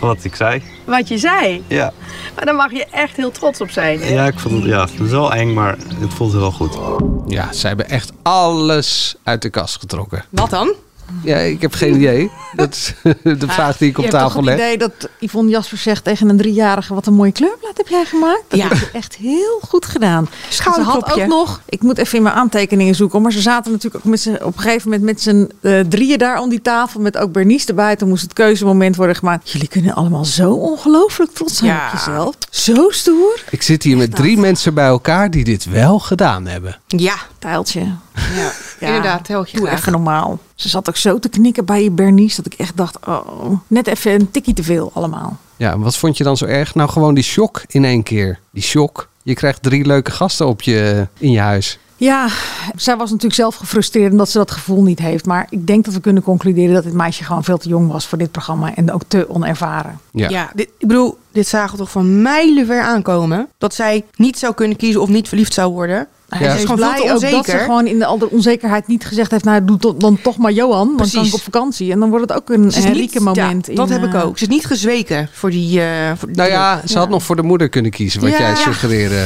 wat 0.00 0.24
ik 0.24 0.34
zei. 0.34 0.62
wat 0.84 1.08
je 1.08 1.18
zei. 1.18 1.64
Ja, 1.66 1.92
Maar 2.34 2.44
daar 2.44 2.54
mag 2.54 2.72
je 2.72 2.86
echt 2.90 3.16
heel 3.16 3.30
trots 3.30 3.60
op 3.60 3.70
zijn. 3.70 4.00
hè? 4.00 4.08
ja 4.08 4.26
ik 4.26 4.38
vond 4.38 4.54
het, 4.54 4.64
ja, 4.64 4.80
het 4.80 5.00
is 5.00 5.10
wel 5.10 5.32
eng, 5.32 5.52
maar 5.54 5.76
het 6.00 6.14
voelt 6.14 6.32
wel 6.32 6.50
goed. 6.52 6.78
Ja, 7.26 7.52
ze 7.52 7.66
hebben 7.66 7.88
echt 7.88 8.12
alles 8.22 9.16
uit 9.22 9.42
de 9.42 9.50
kast 9.50 9.76
getrokken. 9.78 10.24
Wat 10.30 10.50
dan? 10.50 10.72
Ja, 11.22 11.36
ik 11.36 11.60
heb 11.62 11.72
geen 11.74 11.94
idee. 11.94 12.30
Dat 12.52 12.74
is 12.74 12.94
de 13.38 13.48
vraag 13.48 13.76
die 13.76 13.88
ik 13.88 13.98
op 13.98 14.04
je 14.04 14.10
hebt 14.10 14.22
tafel 14.22 14.40
toch 14.40 14.48
het 14.50 14.58
leg. 14.58 14.66
idee 14.66 14.78
dat 14.78 15.08
Yvonne 15.20 15.50
Jasper 15.50 15.78
zegt 15.78 16.04
tegen 16.04 16.28
een 16.28 16.36
driejarige... 16.36 16.94
wat 16.94 17.06
een 17.06 17.14
mooi 17.14 17.32
kleurblad 17.32 17.76
heb 17.76 17.88
jij 17.88 18.04
gemaakt? 18.04 18.42
Dat 18.48 18.58
Ja. 18.58 18.68
heb 18.68 18.78
je 18.78 18.88
echt 18.92 19.16
heel 19.16 19.60
goed 19.68 19.86
gedaan. 19.86 20.28
Ze 20.48 20.62
had 20.62 21.12
ook 21.12 21.26
nog... 21.26 21.60
Ik 21.68 21.82
moet 21.82 21.98
even 21.98 22.16
in 22.16 22.22
mijn 22.22 22.34
aantekeningen 22.34 22.94
zoeken... 22.94 23.22
maar 23.22 23.32
ze 23.32 23.40
zaten 23.40 23.72
natuurlijk 23.72 24.04
ook 24.04 24.10
met 24.10 24.20
z'n, 24.20 24.36
op 24.42 24.56
een 24.56 24.62
gegeven 24.62 24.90
moment 24.90 25.06
met 25.06 25.22
z'n 25.22 25.50
eh, 25.60 25.80
drieën 25.80 26.18
daar 26.18 26.40
om 26.40 26.48
die 26.48 26.62
tafel... 26.62 27.00
met 27.00 27.16
ook 27.16 27.32
Bernice 27.32 27.66
erbij. 27.66 27.96
Toen 27.96 28.08
moest 28.08 28.22
het 28.22 28.32
keuzemoment 28.32 28.96
worden 28.96 29.16
gemaakt. 29.16 29.50
Jullie 29.50 29.68
kunnen 29.68 29.94
allemaal 29.94 30.24
zo 30.24 30.52
ongelooflijk 30.52 31.32
trots 31.32 31.56
zijn 31.56 31.70
Ja. 31.70 31.86
op 31.86 31.92
jezelf. 31.98 32.34
Zo 32.50 32.90
stoer. 32.90 33.44
Ik 33.50 33.62
zit 33.62 33.82
hier 33.82 33.96
met 33.96 34.14
drie 34.14 34.38
mensen 34.38 34.74
bij 34.74 34.86
elkaar 34.86 35.30
die 35.30 35.44
dit 35.44 35.64
wel 35.64 35.98
gedaan 35.98 36.46
hebben. 36.46 36.78
Ja. 36.86 37.14
Tijltje. 37.38 37.82
ja. 38.40 38.86
Inderdaad, 38.86 39.26
heel 39.26 39.46
Doe 39.52 39.66
graag. 39.66 39.78
even 39.78 39.92
normaal. 39.92 40.38
Ze 40.54 40.68
zat 40.68 40.88
ook 40.88 40.96
zo 40.96 41.18
te 41.18 41.28
knikken 41.28 41.64
bij 41.64 41.82
je 41.82 41.90
Bernice... 41.90 42.42
dat 42.42 42.52
ik 42.52 42.58
echt 42.58 42.76
dacht, 42.76 43.06
oh, 43.06 43.60
net 43.66 43.86
even 43.86 44.12
een 44.12 44.30
tikkie 44.30 44.54
te 44.54 44.62
veel 44.62 44.90
allemaal. 44.94 45.36
Ja, 45.56 45.72
en 45.72 45.80
wat 45.80 45.96
vond 45.96 46.16
je 46.16 46.24
dan 46.24 46.36
zo 46.36 46.44
erg? 46.44 46.74
Nou, 46.74 46.90
gewoon 46.90 47.14
die 47.14 47.24
shock 47.24 47.62
in 47.66 47.84
één 47.84 48.02
keer. 48.02 48.38
Die 48.50 48.62
shock. 48.62 49.08
Je 49.22 49.34
krijgt 49.34 49.62
drie 49.62 49.86
leuke 49.86 50.10
gasten 50.10 50.46
op 50.46 50.62
je, 50.62 51.08
in 51.18 51.30
je 51.30 51.40
huis. 51.40 51.78
Ja, 51.98 52.28
zij 52.76 52.96
was 52.96 53.08
natuurlijk 53.08 53.34
zelf 53.34 53.54
gefrustreerd 53.54 54.10
omdat 54.10 54.28
ze 54.28 54.38
dat 54.38 54.50
gevoel 54.50 54.82
niet 54.82 54.98
heeft. 54.98 55.26
Maar 55.26 55.46
ik 55.50 55.66
denk 55.66 55.84
dat 55.84 55.94
we 55.94 56.00
kunnen 56.00 56.22
concluderen 56.22 56.74
dat 56.74 56.84
dit 56.84 56.92
meisje 56.92 57.24
gewoon 57.24 57.44
veel 57.44 57.58
te 57.58 57.68
jong 57.68 57.92
was 57.92 58.06
voor 58.06 58.18
dit 58.18 58.30
programma. 58.30 58.74
En 58.74 58.92
ook 58.92 59.02
te 59.08 59.28
onervaren. 59.28 60.00
Ja. 60.12 60.50
dit, 60.54 60.68
ik 60.78 60.88
bedoel, 60.88 61.18
dit 61.32 61.48
zagen 61.48 61.70
we 61.70 61.78
toch 61.78 61.90
van 61.90 62.22
mijlenver 62.22 62.82
aankomen. 62.82 63.48
Dat 63.58 63.74
zij 63.74 64.04
niet 64.16 64.38
zou 64.38 64.54
kunnen 64.54 64.76
kiezen 64.76 65.00
of 65.00 65.08
niet 65.08 65.28
verliefd 65.28 65.54
zou 65.54 65.72
worden. 65.72 66.08
Ja. 66.30 66.38
Ze 66.38 66.44
Ze 66.44 66.56
is 66.56 66.60
gewoon 66.60 66.78
veel 66.78 66.88
blij 66.88 67.02
ook 67.12 67.20
dat 67.20 67.30
ze 67.30 67.36
onzeker. 67.36 67.60
gewoon 67.60 67.86
in 67.86 67.98
de, 67.98 68.04
al 68.06 68.18
de 68.18 68.30
onzekerheid 68.30 68.86
niet 68.86 69.06
gezegd 69.06 69.30
heeft... 69.30 69.44
nou, 69.44 69.64
doe 69.64 69.96
dan 69.96 70.18
toch 70.22 70.36
maar 70.36 70.52
Johan, 70.52 70.86
want 70.86 70.88
dan 70.88 70.96
kan 70.96 71.08
Precies. 71.10 71.28
ik 71.28 71.34
op 71.34 71.40
vakantie. 71.42 71.92
En 71.92 72.00
dan 72.00 72.10
wordt 72.10 72.28
het 72.30 72.38
ook 72.38 72.50
een 72.50 72.72
Henrike 72.72 73.20
moment. 73.20 73.66
ja, 73.66 73.74
dat 73.74 73.86
in, 73.90 73.92
heb 74.00 74.04
ik 74.04 74.14
eh, 74.14 74.24
ook. 74.26 74.38
Ze 74.38 74.44
is 74.44 74.50
niet 74.50 74.66
gezweken 74.66 75.28
voor 75.32 75.50
die... 75.50 75.80
eh, 75.80 75.86
voor 76.16 76.28
die 76.28 76.36
Nou 76.36 76.50
ja, 76.50 76.80
ze 76.86 76.98
had 76.98 77.08
nog 77.08 77.22
voor 77.22 77.36
de 77.36 77.42
moeder 77.42 77.68
kunnen 77.68 77.90
kiezen, 77.90 78.20
wat 78.20 78.30
Ja. 78.30 78.38
jij 78.38 78.48
Ja. 78.56 78.56
suggereerde 78.56 79.24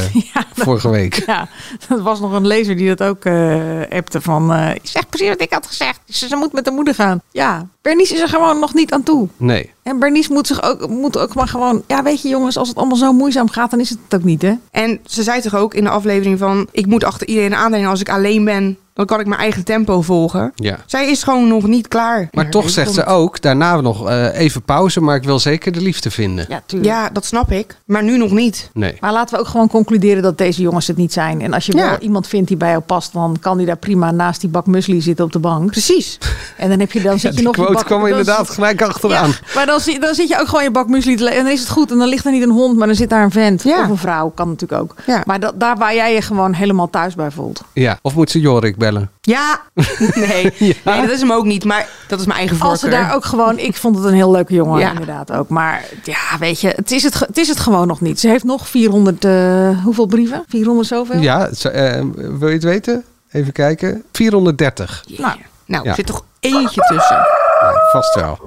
vorige 0.53 0.89
week. 0.89 1.23
Ja, 1.25 1.47
er 1.89 2.01
was 2.01 2.19
nog 2.19 2.31
een 2.31 2.47
lezer 2.47 2.75
die 2.75 2.95
dat 2.95 3.03
ook 3.07 3.25
eh 3.25 3.61
appte 3.89 4.21
van... 4.21 4.53
eh, 4.53 4.69
ik 4.75 4.81
zeg 4.83 5.09
precies 5.09 5.27
wat 5.27 5.41
ik 5.41 5.53
had 5.53 5.67
gezegd. 5.67 5.99
Ze, 6.09 6.27
ze 6.27 6.35
moet 6.35 6.53
met 6.53 6.65
de 6.65 6.71
moeder 6.71 6.93
gaan. 6.95 7.21
Ja, 7.31 7.67
Bernice 7.83 8.13
is 8.13 8.21
er 8.21 8.27
gewoon 8.27 8.59
nog 8.59 8.73
niet 8.73 8.93
aan 8.93 9.03
toe. 9.03 9.27
Nee. 9.37 9.71
En 9.83 9.99
Bernice 9.99 10.33
moet, 10.33 10.47
zich 10.47 10.63
ook, 10.63 10.87
moet 10.87 11.17
ook 11.17 11.33
maar 11.33 11.47
gewoon... 11.47 11.83
Ja, 11.87 12.03
weet 12.03 12.21
je 12.21 12.29
jongens, 12.29 12.57
als 12.57 12.67
het 12.67 12.77
allemaal 12.77 12.97
zo 12.97 13.13
moeizaam 13.13 13.49
gaat... 13.49 13.71
dan 13.71 13.79
is 13.79 13.89
het 13.89 13.99
het 14.03 14.19
ook 14.19 14.25
niet, 14.25 14.41
hè? 14.41 14.53
En 14.71 14.99
ze 15.05 15.23
zei 15.23 15.41
toch 15.41 15.55
ook 15.55 15.73
in 15.73 15.83
de 15.83 15.89
aflevering 15.89 16.39
van... 16.39 16.67
ik 16.71 16.85
moet 16.85 17.03
achter 17.03 17.27
iedereen 17.27 17.55
aandenken 17.55 17.89
als 17.89 17.99
ik 17.99 18.09
alleen 18.09 18.45
ben... 18.45 18.77
dan 18.93 19.05
kan 19.05 19.19
ik 19.19 19.25
mijn 19.27 19.39
eigen 19.41 19.63
tempo 19.63 20.01
volgen. 20.01 20.51
Ja. 20.55 20.77
Zij 20.85 21.09
is 21.09 21.23
gewoon 21.23 21.47
nog 21.47 21.67
niet 21.67 21.87
klaar. 21.87 22.27
Maar 22.31 22.49
toch 22.49 22.69
zegt 22.69 22.93
ze 22.93 23.05
ook, 23.05 23.41
daarna 23.41 23.81
nog 23.81 24.07
eh, 24.09 24.39
even 24.39 24.61
pauze, 24.61 25.01
maar 25.01 25.15
ik 25.15 25.23
wil 25.23 25.39
zeker 25.39 25.71
de 25.71 25.81
liefde 25.81 26.11
vinden. 26.11 26.45
Ja, 26.49 26.61
tuurlijk. 26.65 26.91
Ja, 26.93 27.09
dat 27.09 27.25
snap 27.25 27.51
ik. 27.51 27.77
Maar 27.85 28.03
nu 28.03 28.17
nog 28.17 28.31
niet. 28.31 28.69
Nee. 28.73 28.97
Maar 28.99 29.11
laten 29.11 29.35
we 29.35 29.41
ook 29.41 29.47
gewoon 29.47 29.67
concluderen 29.67 30.23
dat 30.23 30.37
deze 30.37 30.61
jongens 30.61 30.87
het 30.87 30.97
niet 30.97 31.13
zijn. 31.13 31.41
En 31.41 31.53
als 31.53 31.65
je 31.65 31.75
Ja. 31.75 31.89
wel 31.89 31.97
iemand 31.99 32.27
vindt 32.27 32.47
die 32.47 32.57
bij 32.57 32.69
jou 32.69 32.81
past... 32.81 33.13
dan 33.13 33.37
kan 33.41 33.57
die 33.57 33.65
daar 33.65 33.77
prima 33.77 34.11
naast 34.11 34.41
die 34.41 34.49
bak 34.49 34.65
muesli 34.65 35.01
zitten 35.01 35.25
op 35.25 35.31
de 35.31 35.39
bank. 35.39 35.71
Precies. 35.71 36.17
En 36.57 36.69
dan, 36.69 36.79
heb 36.79 36.91
je, 36.91 37.01
dan 37.01 37.19
zit 37.19 37.37
je 37.37 37.43
nog... 37.43 37.55
je 37.55 37.61
quote 37.61 37.77
bak- 37.77 37.85
kwam 37.85 37.99
dan 37.99 38.09
inderdaad 38.09 38.45
zit- 38.45 38.55
gelijk 38.55 38.81
achteraan. 38.81 39.29
Ja, 39.29 39.35
maar 39.55 39.65
dan, 39.65 39.79
dan 39.99 40.13
zit 40.15 40.27
je 40.27 40.39
ook 40.39 40.47
gewoon 40.47 40.63
je 40.63 40.71
bak 40.71 40.87
te 40.87 41.15
le- 41.23 41.29
En 41.29 41.43
dan 41.43 41.51
is 41.53 41.59
het 41.59 41.69
goed. 41.69 41.91
En 41.91 41.97
dan 41.97 42.07
ligt 42.07 42.25
er 42.25 42.31
niet 42.31 42.43
een 42.43 42.49
hond, 42.51 42.77
maar 42.77 42.87
dan 42.87 42.95
zit 42.95 43.09
daar 43.09 43.23
een 43.23 43.31
vent. 43.31 43.63
Ja. 43.63 43.81
Of 43.83 43.89
een 43.89 43.97
vrouw, 43.97 44.29
kan 44.35 44.47
natuurlijk 44.49 44.81
ook. 44.81 44.95
Ja. 45.05 45.21
Maar 45.25 45.39
dat, 45.39 45.59
daar 45.59 45.77
waar 45.77 45.95
jij 45.95 46.13
je 46.13 46.21
gewoon 46.21 46.53
helemaal 46.53 46.89
thuis 46.89 47.15
bij 47.15 47.31
voelt. 47.31 47.61
Ja. 47.73 47.99
Of 48.01 48.15
moet 48.15 48.31
ze 48.31 48.39
Jorik 48.39 48.77
bellen? 48.83 49.09
Ja, 49.21 49.59
nee. 50.15 50.53
nee, 50.83 51.01
dat 51.01 51.09
is 51.09 51.19
hem 51.19 51.31
ook 51.31 51.45
niet. 51.45 51.63
Maar 51.65 51.87
dat 52.07 52.19
is 52.19 52.25
mijn 52.25 52.37
eigen 52.39 52.57
voorkeur. 52.57 52.71
Als 52.73 52.81
ze 52.81 52.89
daar 52.89 53.15
ook 53.15 53.25
gewoon... 53.25 53.59
Ik 53.59 53.75
vond 53.75 53.95
het 53.95 54.05
een 54.05 54.13
heel 54.13 54.31
leuke 54.31 54.53
jongen, 54.53 54.79
Ja. 54.79 54.89
inderdaad 54.89 55.31
ook. 55.31 55.49
Maar 55.49 55.83
ja, 56.03 56.37
weet 56.39 56.61
je, 56.61 56.67
het 56.75 56.91
is 56.91 57.03
het, 57.03 57.19
het 57.19 57.37
is 57.37 57.47
het 57.47 57.59
gewoon 57.59 57.87
nog 57.87 58.01
niet. 58.01 58.19
Ze 58.19 58.27
heeft 58.27 58.43
nog 58.43 58.67
400... 58.67 59.25
eh, 59.25 59.83
hoeveel 59.83 60.05
brieven? 60.05 60.43
400 60.47 60.87
zoveel? 60.87 61.19
Ja, 61.19 61.47
eh, 61.49 62.01
wil 62.15 62.47
je 62.47 62.53
het 62.53 62.63
weten? 62.63 63.03
Even 63.31 63.51
kijken. 63.53 64.03
430. 64.11 65.03
Nou, 65.17 65.33
Nou, 65.65 65.83
Ja. 65.83 65.89
er 65.89 65.95
zit 65.95 66.05
toch 66.05 66.23
eentje 66.39 66.81
tussen. 66.81 67.15
Ja, 67.61 67.73
vast 67.91 68.15
wel. 68.15 68.39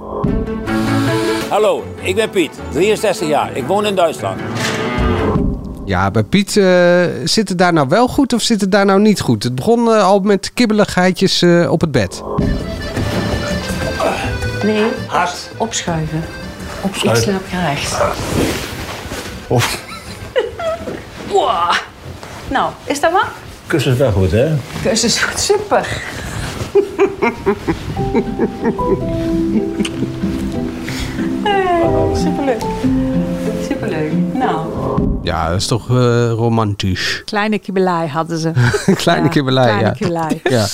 Hallo, 1.49 1.85
ik 2.03 2.15
ben 2.15 2.31
Piet, 2.31 2.51
63 2.73 3.29
jaar. 3.29 3.57
Ik 3.57 3.67
woon 3.67 3.87
in 3.87 3.95
Duitsland. 3.95 4.41
Ja, 5.87 6.11
bij 6.11 6.23
Piet 6.23 6.57
eh, 6.57 7.03
zit 7.25 7.49
het 7.49 7.59
daar 7.59 7.73
nou 7.73 7.89
wel 7.89 8.09
goed 8.09 8.33
of 8.33 8.43
zit 8.43 8.61
het 8.61 8.73
daar 8.73 8.85
nou 8.85 9.01
niet 9.01 9.21
goed? 9.21 9.43
Het 9.43 9.55
begon 9.55 9.93
eh, 9.93 10.03
al 10.03 10.21
met 10.21 10.51
kibbeligheidjes 10.55 11.43
eh, 11.43 11.71
op 11.71 11.81
het 11.81 11.91
bed. 11.91 12.23
Nee, 14.63 14.85
Haast. 15.07 15.51
opschuiven. 15.57 16.25
Op, 16.81 16.95
ik 16.95 17.15
slaap 17.17 17.43
gerecht. 17.49 17.97
Of 19.47 19.85
Wow. 21.33 21.73
Nou, 22.49 22.73
is 22.85 23.01
dat 23.01 23.13
wat? 23.13 23.27
kussen 23.67 23.93
is 23.93 23.99
wel 23.99 24.13
goed, 24.13 24.31
hè? 24.31 24.55
Kussen 24.83 25.09
is 25.09 25.19
goed, 25.19 25.41
super. 25.41 26.03
Eh, 31.45 32.15
superleuk. 32.15 32.63
Superleuk. 33.89 34.13
Nou. 34.35 34.67
Ja, 35.23 35.49
dat 35.49 35.57
is 35.61 35.67
toch 35.67 35.91
eh, 35.91 36.31
romantisch. 36.31 37.23
kleine 37.25 37.59
kibbelij 37.59 38.07
hadden 38.07 38.39
ze. 38.39 38.53
Kleine 38.95 39.25
Ja, 39.25 39.31
kibbelij, 39.31 39.65
kleine 39.65 39.87
ja. 39.87 39.93
kibbelij. 39.93 40.41
Ja. 40.45 40.67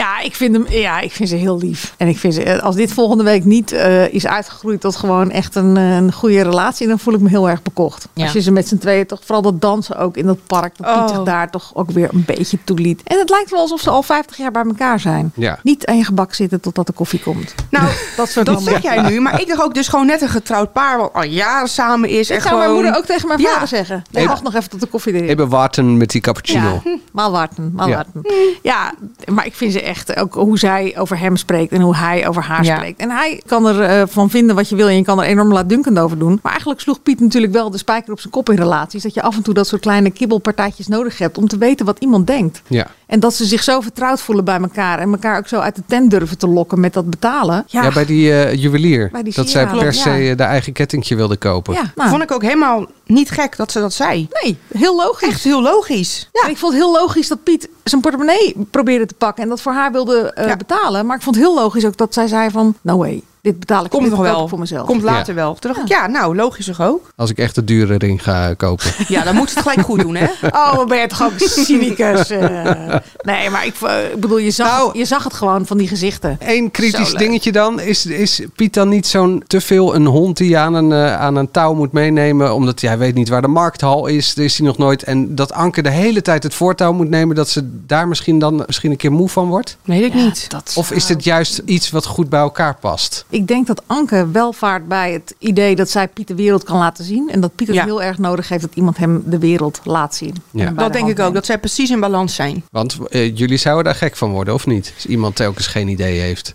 Ja, 0.00 0.20
ik 0.20 0.34
vind, 0.34 0.54
hem, 0.54 0.66
ja, 0.68 1.00
ik 1.00 1.12
vind 1.12 1.28
ze 1.28 1.36
heel 1.36 1.58
lief. 1.58 1.94
En 1.96 2.08
ik 2.08 2.18
vind 2.18 2.34
ze, 2.34 2.62
als 2.62 2.74
dit 2.76 2.92
volgende 2.92 3.24
week 3.24 3.44
niet 3.44 3.72
eh, 3.72 4.12
is 4.14 4.26
uitgegroeid 4.26 4.80
tot 4.80 4.96
gewoon 4.96 5.30
echt 5.30 5.54
een, 5.54 5.76
eh, 5.76 5.96
een 5.96 6.12
goede 6.12 6.42
relatie, 6.42 6.88
dan 6.88 6.98
voel 6.98 7.14
ik 7.14 7.20
me 7.20 7.28
heel 7.28 7.48
erg 7.48 7.62
bekocht. 7.62 8.08
Ja. 8.14 8.22
Als 8.24 8.32
je 8.32 8.40
ze 8.40 8.50
met 8.50 8.68
z'n 8.68 8.78
tweeën 8.78 9.06
toch, 9.06 9.20
vooral 9.24 9.42
dat 9.42 9.60
dansen 9.60 9.96
ook 9.96 10.16
in 10.16 10.26
dat 10.26 10.38
park, 10.46 10.76
dat 10.76 10.86
Piet 10.86 11.10
Oh. 11.10 11.16
zich 11.16 11.22
daar 11.24 11.50
toch 11.50 11.70
ook 11.74 11.90
weer 11.90 12.08
een 12.12 12.24
beetje 12.26 12.58
toeliet. 12.64 13.02
En 13.04 13.18
het 13.18 13.30
lijkt 13.30 13.50
wel 13.50 13.60
alsof 13.60 13.80
ze 13.80 13.90
al 13.90 14.02
50 14.02 14.36
jaar 14.36 14.50
bij 14.50 14.64
elkaar 14.64 15.00
zijn. 15.00 15.32
Ja. 15.34 15.58
Niet 15.62 15.86
aan 15.86 15.96
je 15.96 16.04
gebak 16.04 16.34
zitten 16.34 16.60
totdat 16.60 16.86
de 16.86 16.92
koffie 16.92 17.20
komt. 17.20 17.54
Nou, 17.70 17.88
dat 18.16 18.28
soort 18.28 18.46
dat 18.46 18.62
zeg 18.62 18.82
jij 18.82 19.00
nu. 19.02 19.20
Maar 19.20 19.40
ik 19.40 19.48
dacht 19.48 19.62
ook 19.62 19.74
dus 19.74 19.88
gewoon 19.88 20.06
net 20.06 20.22
een 20.22 20.28
getrouwd 20.28 20.72
paar 20.72 20.98
wat 20.98 21.12
al 21.12 21.24
jaren 21.24 21.68
samen 21.68 22.08
is. 22.08 22.26
Dit 22.26 22.36
en 22.36 22.42
zou 22.42 22.54
gewoon... 22.54 22.58
mijn 22.58 22.72
moeder 22.74 22.96
ook 22.96 23.04
tegen 23.06 23.28
mijn 23.28 23.40
Ja. 23.40 23.52
vader 23.52 23.68
zeggen. 23.68 24.02
Nee, 24.10 24.26
wacht 24.26 24.42
nog 24.42 24.54
even 24.54 24.70
tot 24.70 24.80
de 24.80 24.86
koffie 24.86 25.12
erin. 25.14 25.28
Even 25.28 25.48
wachten 25.48 25.96
met 25.96 26.10
die 26.10 26.20
cappuccino. 26.20 26.82
Ja, 27.14 27.30
warten, 27.30 27.72
maal 27.74 27.88
Ja. 27.88 27.94
warten. 27.94 28.32
Ja, 28.62 28.92
maar 29.32 29.46
ik 29.46 29.54
vind 29.54 29.72
ze 29.72 29.80
echt 29.90 30.16
ook 30.16 30.34
hoe 30.34 30.58
zij 30.58 30.94
over 30.98 31.18
hem 31.18 31.36
spreekt 31.36 31.72
en 31.72 31.80
hoe 31.80 31.96
hij 31.96 32.28
over 32.28 32.42
haar 32.42 32.64
Ja. 32.64 32.76
spreekt. 32.76 33.00
En 33.00 33.10
hij 33.10 33.42
kan 33.46 33.66
er 33.66 33.80
eh, 33.82 34.02
van 34.08 34.30
vinden 34.30 34.56
wat 34.56 34.68
je 34.68 34.76
wil 34.76 34.88
en 34.88 34.96
je 34.96 35.04
kan 35.04 35.20
er 35.20 35.26
enorm 35.26 35.52
laatdunkend 35.52 35.98
over 35.98 36.18
doen. 36.18 36.38
Maar 36.42 36.50
eigenlijk 36.52 36.80
sloeg 36.80 37.02
Piet 37.02 37.20
natuurlijk 37.20 37.52
wel 37.52 37.70
de 37.70 37.78
spijker 37.78 38.12
op 38.12 38.20
zijn 38.20 38.32
kop 38.32 38.50
in 38.50 38.56
relaties. 38.56 39.02
Dat 39.02 39.14
je 39.14 39.22
af 39.22 39.36
en 39.36 39.42
toe 39.42 39.54
dat 39.54 39.66
soort 39.66 39.80
kleine 39.82 40.10
kibbelpartijtjes 40.10 40.86
nodig 40.86 41.18
hebt 41.18 41.38
om 41.38 41.48
te 41.48 41.58
weten 41.58 41.86
wat 41.86 41.98
iemand 41.98 42.26
denkt. 42.26 42.62
Ja. 42.66 42.86
En 43.06 43.20
dat 43.20 43.34
ze 43.34 43.44
zich 43.44 43.62
zo 43.62 43.80
vertrouwd 43.80 44.20
voelen 44.20 44.44
bij 44.44 44.58
elkaar 44.60 44.98
en 44.98 45.10
elkaar 45.12 45.38
ook 45.38 45.48
zo 45.48 45.58
uit 45.58 45.74
de 45.76 45.82
tent 45.86 46.10
durven 46.10 46.38
te 46.38 46.46
lokken 46.46 46.80
met 46.80 46.92
dat 46.92 47.10
betalen. 47.10 47.64
Ja, 47.66 47.82
Ja, 47.82 47.92
bij 47.92 48.04
die 48.04 48.32
eh, 48.32 48.54
juwelier. 48.54 49.08
Bij 49.12 49.22
die 49.22 49.32
dat 49.34 49.48
zij 49.48 49.66
per 49.66 49.94
se 49.94 50.10
ja. 50.10 50.30
eh, 50.30 50.36
de 50.36 50.42
eigen 50.42 50.72
kettingje 50.72 51.16
wilde 51.16 51.36
kopen. 51.36 51.74
ja 51.74 51.92
nou, 51.94 52.10
Vond 52.10 52.22
ik 52.22 52.32
ook 52.32 52.42
helemaal 52.42 52.86
niet 53.06 53.30
gek 53.30 53.56
dat 53.56 53.72
ze 53.72 53.80
dat 53.80 53.92
zei. 53.92 54.28
nee, 54.42 54.58
heel 54.72 54.96
logisch. 54.96 55.28
Echt 55.28 55.44
heel 55.44 55.62
logisch. 55.62 56.28
Ja, 56.32 56.48
ik 56.48 56.56
vond 56.56 56.72
het 56.72 56.82
heel 56.82 56.92
logisch 56.92 57.28
dat 57.28 57.42
Piet 57.42 57.68
zijn 57.84 58.00
portemonnee 58.00 58.54
probeerde 58.70 59.06
te 59.06 59.14
pakken 59.14 59.42
en 59.42 59.48
dat 59.48 59.60
voor 59.60 59.72
haar 59.72 59.79
wilde 59.92 60.32
eh, 60.32 60.46
Ja. 60.46 60.56
betalen. 60.56 61.06
Maar 61.06 61.16
ik 61.16 61.22
vond 61.22 61.36
het 61.36 61.44
heel 61.44 61.54
logisch 61.54 61.86
ook 61.86 61.96
dat 61.96 62.14
zij 62.14 62.26
zei 62.26 62.50
van, 62.50 62.74
no 62.80 62.96
way, 62.96 63.22
dit 63.42 63.58
betaal 63.58 63.84
ik 63.84 63.90
Komt 63.90 64.02
dit 64.02 64.12
nog 64.12 64.20
wel. 64.20 64.48
voor 64.48 64.58
mezelf. 64.58 64.86
Komt 64.86 65.02
later 65.02 65.34
Ja. 65.34 65.40
wel. 65.40 65.54
Toen 65.54 65.72
dacht 65.72 65.82
ik, 65.84 65.88
ja, 65.88 66.06
nou, 66.06 66.36
logisch 66.36 66.66
toch 66.66 66.80
ook? 66.82 67.08
Als 67.16 67.30
ik 67.30 67.38
echt 67.38 67.54
de 67.54 67.64
dure 67.64 67.96
ring 67.98 68.22
ga 68.22 68.54
kopen. 68.54 68.86
Ja, 69.08 69.22
dan 69.24 69.34
moet 69.34 69.48
ze 69.50 69.54
het 69.58 69.68
gelijk 69.68 69.86
goed 69.86 70.00
doen, 70.00 70.14
hè? 70.14 70.26
Oh, 70.52 70.84
ben 70.86 70.98
je 70.98 71.06
toch 71.06 71.22
ook 71.22 71.32
cynicus. 71.36 72.30
eh. 72.30 72.94
nee, 73.22 73.50
maar 73.50 73.66
ik, 73.66 73.74
eh, 73.82 74.10
ik 74.12 74.20
bedoel, 74.20 74.38
je 74.38 74.50
zag, 74.50 74.66
Nou- 74.78 74.98
je 74.98 75.04
zag 75.04 75.24
het 75.24 75.34
gewoon 75.34 75.66
van 75.66 75.78
die 75.78 75.88
gezichten. 75.88 76.36
Eén 76.40 76.70
kritisch 76.70 77.12
dingetje 77.12 77.52
dan. 77.52 77.80
Is, 77.80 78.06
is 78.06 78.42
Piet 78.56 78.74
dan 78.74 78.88
niet 78.88 79.06
zo'n 79.06 79.42
te 79.46 79.60
veel 79.60 79.94
een 79.94 80.06
hond 80.06 80.36
die 80.36 80.48
je 80.48 80.56
aan 80.56 80.74
een, 80.74 80.92
eh, 80.92 81.16
aan 81.20 81.36
een 81.36 81.50
touw 81.50 81.74
moet 81.74 81.92
meenemen? 81.92 82.54
Omdat 82.54 82.80
hij 82.80 82.98
weet 82.98 83.14
niet 83.14 83.28
waar 83.28 83.42
de 83.42 83.48
markthal 83.48 84.06
is. 84.06 84.34
Daar 84.34 84.44
is 84.44 84.58
hij 84.58 84.66
nog 84.66 84.78
nooit. 84.78 85.02
En 85.02 85.34
dat 85.34 85.52
Anke 85.52 85.82
de 85.82 85.90
hele 85.90 86.22
tijd 86.22 86.42
het 86.42 86.54
voortouw 86.54 86.92
moet 86.92 87.08
nemen. 87.10 87.36
Dat 87.36 87.48
ze 87.48 87.70
daar 87.86 88.08
misschien 88.08 88.38
dan 88.38 88.62
misschien 88.66 88.90
een 88.90 88.96
keer 88.96 89.12
moe 89.12 89.28
van 89.28 89.48
wordt? 89.48 89.76
Weet 89.82 90.02
ik 90.04 90.14
niet. 90.14 90.44
Dat 90.50 90.72
Of 90.76 90.90
is 90.90 91.06
dit 91.06 91.24
juist 91.24 91.62
iets 91.64 91.90
wat 91.90 92.06
goed 92.06 92.28
bij 92.28 92.40
elkaar 92.40 92.76
past? 92.80 93.24
Ik 93.30 93.46
denk 93.46 93.66
dat 93.66 93.82
Anke 93.86 94.28
wel 94.32 94.52
vaart 94.52 94.88
bij 94.88 95.12
het 95.12 95.34
idee 95.38 95.76
dat 95.76 95.90
zij 95.90 96.08
Piet 96.08 96.28
de 96.28 96.34
wereld 96.34 96.64
kan 96.64 96.78
laten 96.78 97.04
zien. 97.04 97.30
En 97.30 97.40
dat 97.40 97.54
Piet 97.54 97.66
het 97.66 97.76
Ja. 97.76 97.84
heel 97.84 98.02
erg 98.02 98.18
nodig 98.18 98.48
heeft 98.48 98.62
dat 98.62 98.74
iemand 98.74 98.96
hem 98.96 99.22
de 99.26 99.38
wereld 99.38 99.80
laat 99.84 100.14
zien. 100.14 100.34
Ja. 100.50 100.70
Dat 100.70 100.92
de 100.92 100.98
denk 100.98 101.08
ik 101.08 101.20
ook. 101.20 101.34
Dat 101.34 101.46
zij 101.46 101.58
precies 101.58 101.90
in 101.90 102.00
balans 102.00 102.34
zijn. 102.34 102.64
Want 102.70 102.98
eh, 103.08 103.36
jullie 103.36 103.56
zouden 103.58 103.84
daar 103.84 103.94
gek 103.94 104.16
van 104.16 104.30
worden, 104.30 104.54
of 104.54 104.66
niet? 104.66 104.92
Als 104.94 105.06
iemand 105.06 105.36
telkens 105.36 105.66
geen 105.66 105.88
idee 105.88 106.20
heeft. 106.20 106.54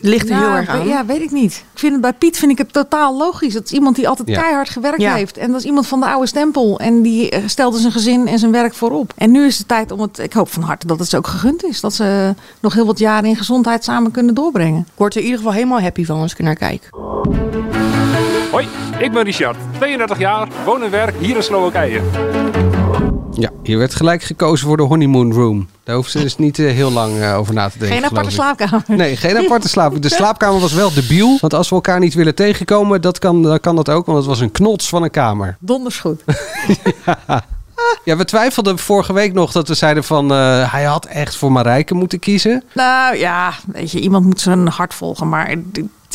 Ligt 0.00 0.28
er 0.30 0.34
Ja, 0.36 0.40
heel 0.40 0.56
erg 0.56 0.68
aan. 0.68 0.86
Ja, 0.86 1.04
weet 1.06 1.20
ik 1.20 1.30
niet. 1.30 1.52
Ik 1.72 1.78
vind 1.78 1.92
het 1.92 2.00
bij 2.00 2.12
Piet 2.12 2.38
vind 2.38 2.50
ik 2.52 2.58
het 2.58 2.72
totaal 2.72 3.16
logisch. 3.16 3.52
Dat 3.54 3.64
is 3.64 3.72
iemand 3.72 3.96
die 3.96 4.08
altijd 4.08 4.28
Ja. 4.28 4.40
keihard 4.40 4.68
gewerkt 4.68 5.00
Ja. 5.00 5.14
heeft. 5.14 5.36
En 5.36 5.50
dat 5.50 5.60
is 5.60 5.66
iemand 5.66 5.86
van 5.86 6.00
de 6.00 6.06
oude 6.06 6.26
stempel. 6.26 6.78
En 6.78 7.02
die 7.02 7.30
eh, 7.30 7.42
stelde 7.46 7.78
zijn 7.78 7.92
gezin 7.92 8.26
en 8.28 8.38
zijn 8.38 8.52
werk 8.52 8.74
voorop. 8.74 9.12
En 9.16 9.30
nu 9.30 9.44
is 9.46 9.58
het 9.58 9.68
tijd 9.68 9.90
om 9.90 10.00
het. 10.00 10.18
Ik 10.18 10.32
hoop 10.32 10.48
van 10.52 10.62
harte 10.62 10.86
dat 10.86 10.98
het 10.98 11.08
ze 11.08 11.16
ook 11.16 11.26
gegund 11.26 11.64
is. 11.64 11.80
Dat 11.80 11.94
ze 11.94 12.34
nog 12.60 12.74
heel 12.74 12.86
wat 12.86 12.98
jaren 12.98 13.28
in 13.28 13.36
gezondheid 13.36 13.84
samen 13.84 14.10
kunnen 14.10 14.34
doorbrengen. 14.34 14.80
Ik 14.80 14.92
word 14.96 15.12
er 15.14 15.18
in 15.18 15.24
ieder 15.24 15.40
geval 15.40 15.54
helemaal 15.54 15.80
happy 15.80 16.04
van 16.04 16.20
als 16.20 16.32
ik 16.32 16.38
er 16.38 16.44
naar 16.44 16.54
kijk. 16.56 16.88
Hoi, 18.50 18.68
ik 18.98 19.12
ben 19.12 19.22
Richard, 19.22 19.56
32 19.78 20.18
jaar, 20.18 20.48
woon 20.64 20.82
en 20.82 20.90
werk 20.90 21.14
hier 21.20 21.36
in 21.36 21.42
Slowakije. 21.42 22.00
Ja, 23.36 23.50
hier 23.62 23.78
werd 23.78 23.94
gelijk 23.94 24.22
gekozen 24.22 24.66
voor 24.66 24.76
de 24.76 24.82
honeymoon 24.82 25.32
room. 25.32 25.68
Daar 25.84 25.94
hoeven 25.94 26.12
ze 26.12 26.20
dus 26.20 26.36
niet 26.36 26.58
eh, 26.58 26.72
heel 26.72 26.90
lang 26.90 27.20
eh, 27.20 27.38
over 27.38 27.54
na 27.54 27.68
te 27.68 27.78
denken. 27.78 27.96
Geen 27.96 28.06
aparte 28.06 28.30
slaapkamer. 28.30 28.82
Nee, 28.86 29.16
geen 29.16 29.36
aparte 29.36 29.68
slaapkamer. 29.68 30.00
De 30.08 30.14
slaapkamer 30.20 30.60
was 30.60 30.72
wel 30.72 30.94
debiel. 30.94 31.38
Want 31.40 31.54
als 31.54 31.68
we 31.68 31.74
elkaar 31.74 31.98
niet 32.00 32.14
willen 32.14 32.34
tegenkomen, 32.34 33.00
dat 33.00 33.18
kan, 33.18 33.42
dan 33.42 33.60
kan 33.60 33.76
dat 33.76 33.88
ook. 33.88 34.06
Want 34.06 34.18
het 34.18 34.26
was 34.26 34.40
een 34.40 34.50
knots 34.52 34.88
van 34.88 35.02
een 35.02 35.10
kamer. 35.10 35.56
Donders 35.60 36.00
goed. 36.00 36.22
Ja, 38.04 38.16
we 38.16 38.24
twijfelden 38.24 38.78
vorige 38.78 39.12
week 39.12 39.32
nog 39.32 39.52
dat 39.52 39.68
we 39.68 39.74
zeiden 39.74 40.04
van... 40.04 40.32
eh, 40.32 40.72
hij 40.72 40.84
had 40.84 41.04
echt 41.04 41.36
voor 41.36 41.52
Marijke 41.52 41.94
moeten 41.94 42.18
kiezen. 42.18 42.64
Nou 42.74 43.16
ja, 43.16 43.52
weet 43.66 43.90
je, 43.90 44.00
iemand 44.00 44.24
moet 44.24 44.40
zijn 44.40 44.68
hart 44.68 44.94
volgen. 44.94 45.28
Maar 45.28 45.54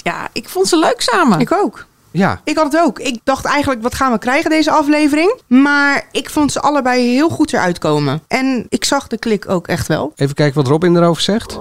ja, 0.03 0.27
ik 0.33 0.49
vond 0.49 0.67
ze 0.67 0.77
leuk 0.77 1.01
samen. 1.01 1.39
Ik 1.39 1.51
ook. 1.51 1.85
Ja, 2.11 2.39
Ik 2.43 2.57
had 2.57 2.71
het 2.71 2.81
ook. 2.81 2.99
Ik 2.99 3.19
dacht 3.23 3.45
eigenlijk, 3.45 3.81
wat 3.81 3.95
gaan 3.95 4.11
we 4.11 4.17
krijgen 4.17 4.49
deze 4.49 4.71
aflevering? 4.71 5.39
Maar 5.47 6.03
ik 6.11 6.29
vond 6.29 6.51
ze 6.51 6.59
allebei 6.61 7.13
heel 7.13 7.29
goed 7.29 7.53
eruit 7.53 7.77
komen. 7.77 8.21
En 8.27 8.65
ik 8.69 8.85
zag 8.85 9.07
de 9.07 9.17
klik 9.17 9.49
ook 9.49 9.67
echt 9.67 9.87
wel. 9.87 10.11
even 10.15 10.35
kijken 10.35 10.55
wat 10.55 10.67
Robin 10.67 10.95
erover 10.95 11.21
zegt. 11.21 11.59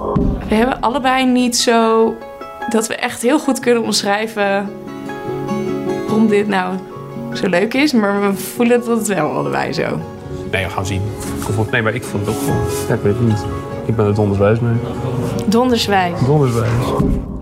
We 0.49 0.55
hebben 0.55 0.81
allebei 0.81 1.27
niet 1.27 1.57
zo 1.57 2.15
dat 2.69 2.87
we 2.87 2.95
echt 2.97 3.23
heel 3.23 3.39
goed 3.39 3.59
kunnen 3.61 3.83
omschrijven 3.83 4.71
waarom 6.07 6.29
dit 6.29 6.49
nou 6.49 6.75
zo 7.35 7.47
leuk 7.49 7.75
is. 7.75 7.93
Maar 7.93 8.21
we 8.21 8.37
voelen 8.37 8.85
dat 8.85 8.99
het 8.99 9.07
wel 9.07 9.31
allebei 9.31 9.73
zo. 9.73 10.01
Nee, 10.51 10.65
we 10.65 10.71
gaan 10.71 10.87
zien. 10.87 11.03
Nee, 11.71 11.83
maar 11.83 11.95
ik 11.95 12.05
vond 12.05 12.27
het 12.27 12.35
ook 12.37 12.43
gewoon... 12.43 12.61
Ja, 12.89 12.95
ik 12.95 13.03
weet 13.03 13.15
het 13.15 13.27
niet. 13.27 13.45
Ik 13.87 13.97
ben 13.97 14.07
er 14.07 14.15
donderswijs 14.15 14.59
mee. 14.61 14.75
Donderswijs. 15.47 16.21
Donderswijs. 16.27 16.73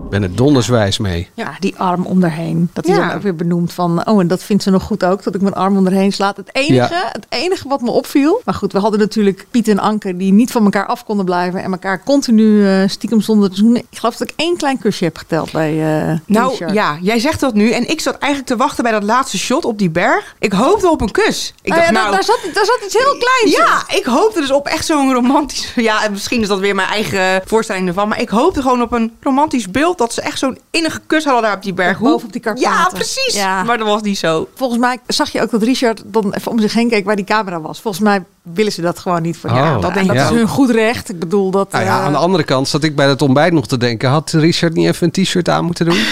Ik 0.07 0.13
ben 0.13 0.23
er 0.23 0.35
donderswijs 0.35 0.97
mee. 0.97 1.29
Ja, 1.33 1.55
die 1.59 1.75
arm 1.77 2.05
om 2.05 2.19
daarheen. 2.19 2.69
Dat 2.73 2.85
hij 2.85 2.95
Ja. 2.95 3.07
dan 3.07 3.15
ook 3.15 3.21
weer 3.21 3.35
benoemt 3.35 3.73
van... 3.73 4.07
oh, 4.07 4.19
en 4.21 4.27
dat 4.27 4.43
vindt 4.43 4.63
ze 4.63 4.69
nog 4.69 4.83
goed 4.83 5.05
ook, 5.05 5.23
dat 5.23 5.35
ik 5.35 5.41
mijn 5.41 5.53
arm 5.53 5.77
om 5.77 5.85
erheen 5.85 6.11
slaat. 6.13 6.37
Het 6.37 6.49
enige, 6.51 6.95
het 7.11 7.25
enige 7.29 7.67
wat 7.67 7.81
me 7.81 7.91
opviel... 7.91 8.41
maar 8.45 8.53
goed, 8.53 8.71
we 8.73 8.79
hadden 8.79 8.99
natuurlijk 8.99 9.45
Piet 9.51 9.67
en 9.67 9.79
Anke... 9.79 10.17
die 10.17 10.31
niet 10.33 10.51
van 10.51 10.63
elkaar 10.63 10.85
af 10.85 11.05
konden 11.05 11.25
blijven... 11.25 11.63
en 11.63 11.71
elkaar 11.71 12.03
continu 12.03 12.67
eh, 12.67 12.87
stiekem 12.87 13.21
zonder 13.21 13.49
te 13.49 13.55
zoenen. 13.55 13.81
Ik 13.89 13.97
geloof 13.97 14.15
dat 14.15 14.27
ik 14.29 14.33
één 14.37 14.57
klein 14.57 14.77
kusje 14.79 15.03
heb 15.03 15.17
geteld 15.17 15.51
bij 15.51 15.71
eh 16.09 16.17
Nou 16.25 16.49
Richard. 16.51 16.73
ja, 16.73 16.97
jij 17.01 17.19
zegt 17.19 17.39
dat 17.39 17.53
nu. 17.53 17.71
En 17.71 17.89
ik 17.89 18.01
zat 18.01 18.17
eigenlijk 18.17 18.51
te 18.51 18.57
wachten 18.57 18.83
bij 18.83 18.91
dat 18.91 19.03
laatste 19.03 19.37
shot 19.37 19.65
op 19.65 19.77
die 19.79 19.89
berg. 19.89 20.35
Ik 20.39 20.51
hoopte 20.53 20.89
op 20.89 21.01
een 21.01 21.11
kus. 21.11 21.53
Ik 21.61 21.69
Nou 21.69 21.81
dacht, 21.81 21.93
ja, 21.93 21.99
nou, 22.01 22.11
daar, 22.13 22.23
zat, 22.23 22.39
daar 22.53 22.65
zat 22.65 22.79
iets 22.85 22.93
heel 22.93 23.17
kleins 23.17 23.57
in. 23.57 23.63
Ja, 23.65 23.97
ik 23.97 24.05
hoopte 24.05 24.39
dus 24.39 24.51
op 24.51 24.67
echt 24.67 24.85
zo'n 24.85 25.13
romantisch... 25.13 25.71
Ja, 25.75 26.03
en 26.03 26.11
misschien 26.11 26.41
is 26.41 26.47
dat 26.47 26.59
weer 26.59 26.75
mijn 26.75 26.87
eigen 26.87 27.41
voorstelling 27.45 27.87
ervan. 27.87 28.07
Maar 28.07 28.21
ik 28.21 28.29
hoopte 28.29 28.61
gewoon 28.61 28.81
op 28.81 28.91
een 28.91 29.11
romantisch 29.21 29.71
beeld... 29.71 29.96
dat 29.97 30.13
ze 30.13 30.21
echt 30.21 30.39
zo'n 30.39 30.57
innige 30.71 30.99
kus 31.07 31.23
hadden 31.23 31.41
daar 31.43 31.55
op 31.55 31.63
die 31.63 31.73
berg. 31.73 31.99
Boven 31.99 32.25
op 32.27 32.31
die 32.33 32.41
Karpaten. 32.41 32.69
Ja, 32.69 32.89
precies. 32.93 33.33
Ja. 33.35 33.63
Maar 33.63 33.77
dat 33.77 33.87
was 33.87 34.01
niet 34.01 34.17
zo. 34.17 34.47
Volgens 34.55 34.79
mij 34.79 34.99
zag 35.07 35.31
je 35.31 35.41
ook 35.41 35.51
dat 35.51 35.63
Richard 35.63 36.01
dan 36.05 36.33
even 36.33 36.51
om 36.51 36.59
zich 36.59 36.73
heen 36.73 36.89
keek 36.89 37.05
waar 37.05 37.15
die 37.15 37.25
camera 37.25 37.61
was. 37.61 37.81
Volgens 37.81 38.03
mij 38.03 38.23
willen 38.41 38.71
ze 38.71 38.81
dat 38.81 38.99
gewoon 38.99 39.21
niet 39.21 39.37
van 39.37 39.49
Oh, 39.49 39.81
dat 39.81 39.89
en 39.89 39.93
denk 39.93 40.07
dat 40.07 40.15
ik 40.15 40.21
is 40.21 40.29
ook. 40.29 40.35
hun 40.35 40.47
goed 40.47 40.69
recht. 40.69 41.09
Ik 41.09 41.19
bedoel 41.19 41.51
dat. 41.51 41.71
Nou 41.71 41.85
ja, 41.85 41.99
eh, 41.99 42.05
aan 42.05 42.11
de 42.11 42.17
andere 42.17 42.43
kant 42.43 42.67
zat 42.67 42.83
ik 42.83 42.95
bij 42.95 43.07
het 43.07 43.21
ontbijt 43.21 43.53
nog 43.53 43.67
te 43.67 43.77
denken... 43.77 44.09
had 44.09 44.31
Richard 44.31 44.73
niet 44.73 44.87
even 44.87 45.11
een 45.13 45.23
t-shirt 45.23 45.49
aan 45.49 45.65
moeten 45.65 45.85
doen? 45.85 45.97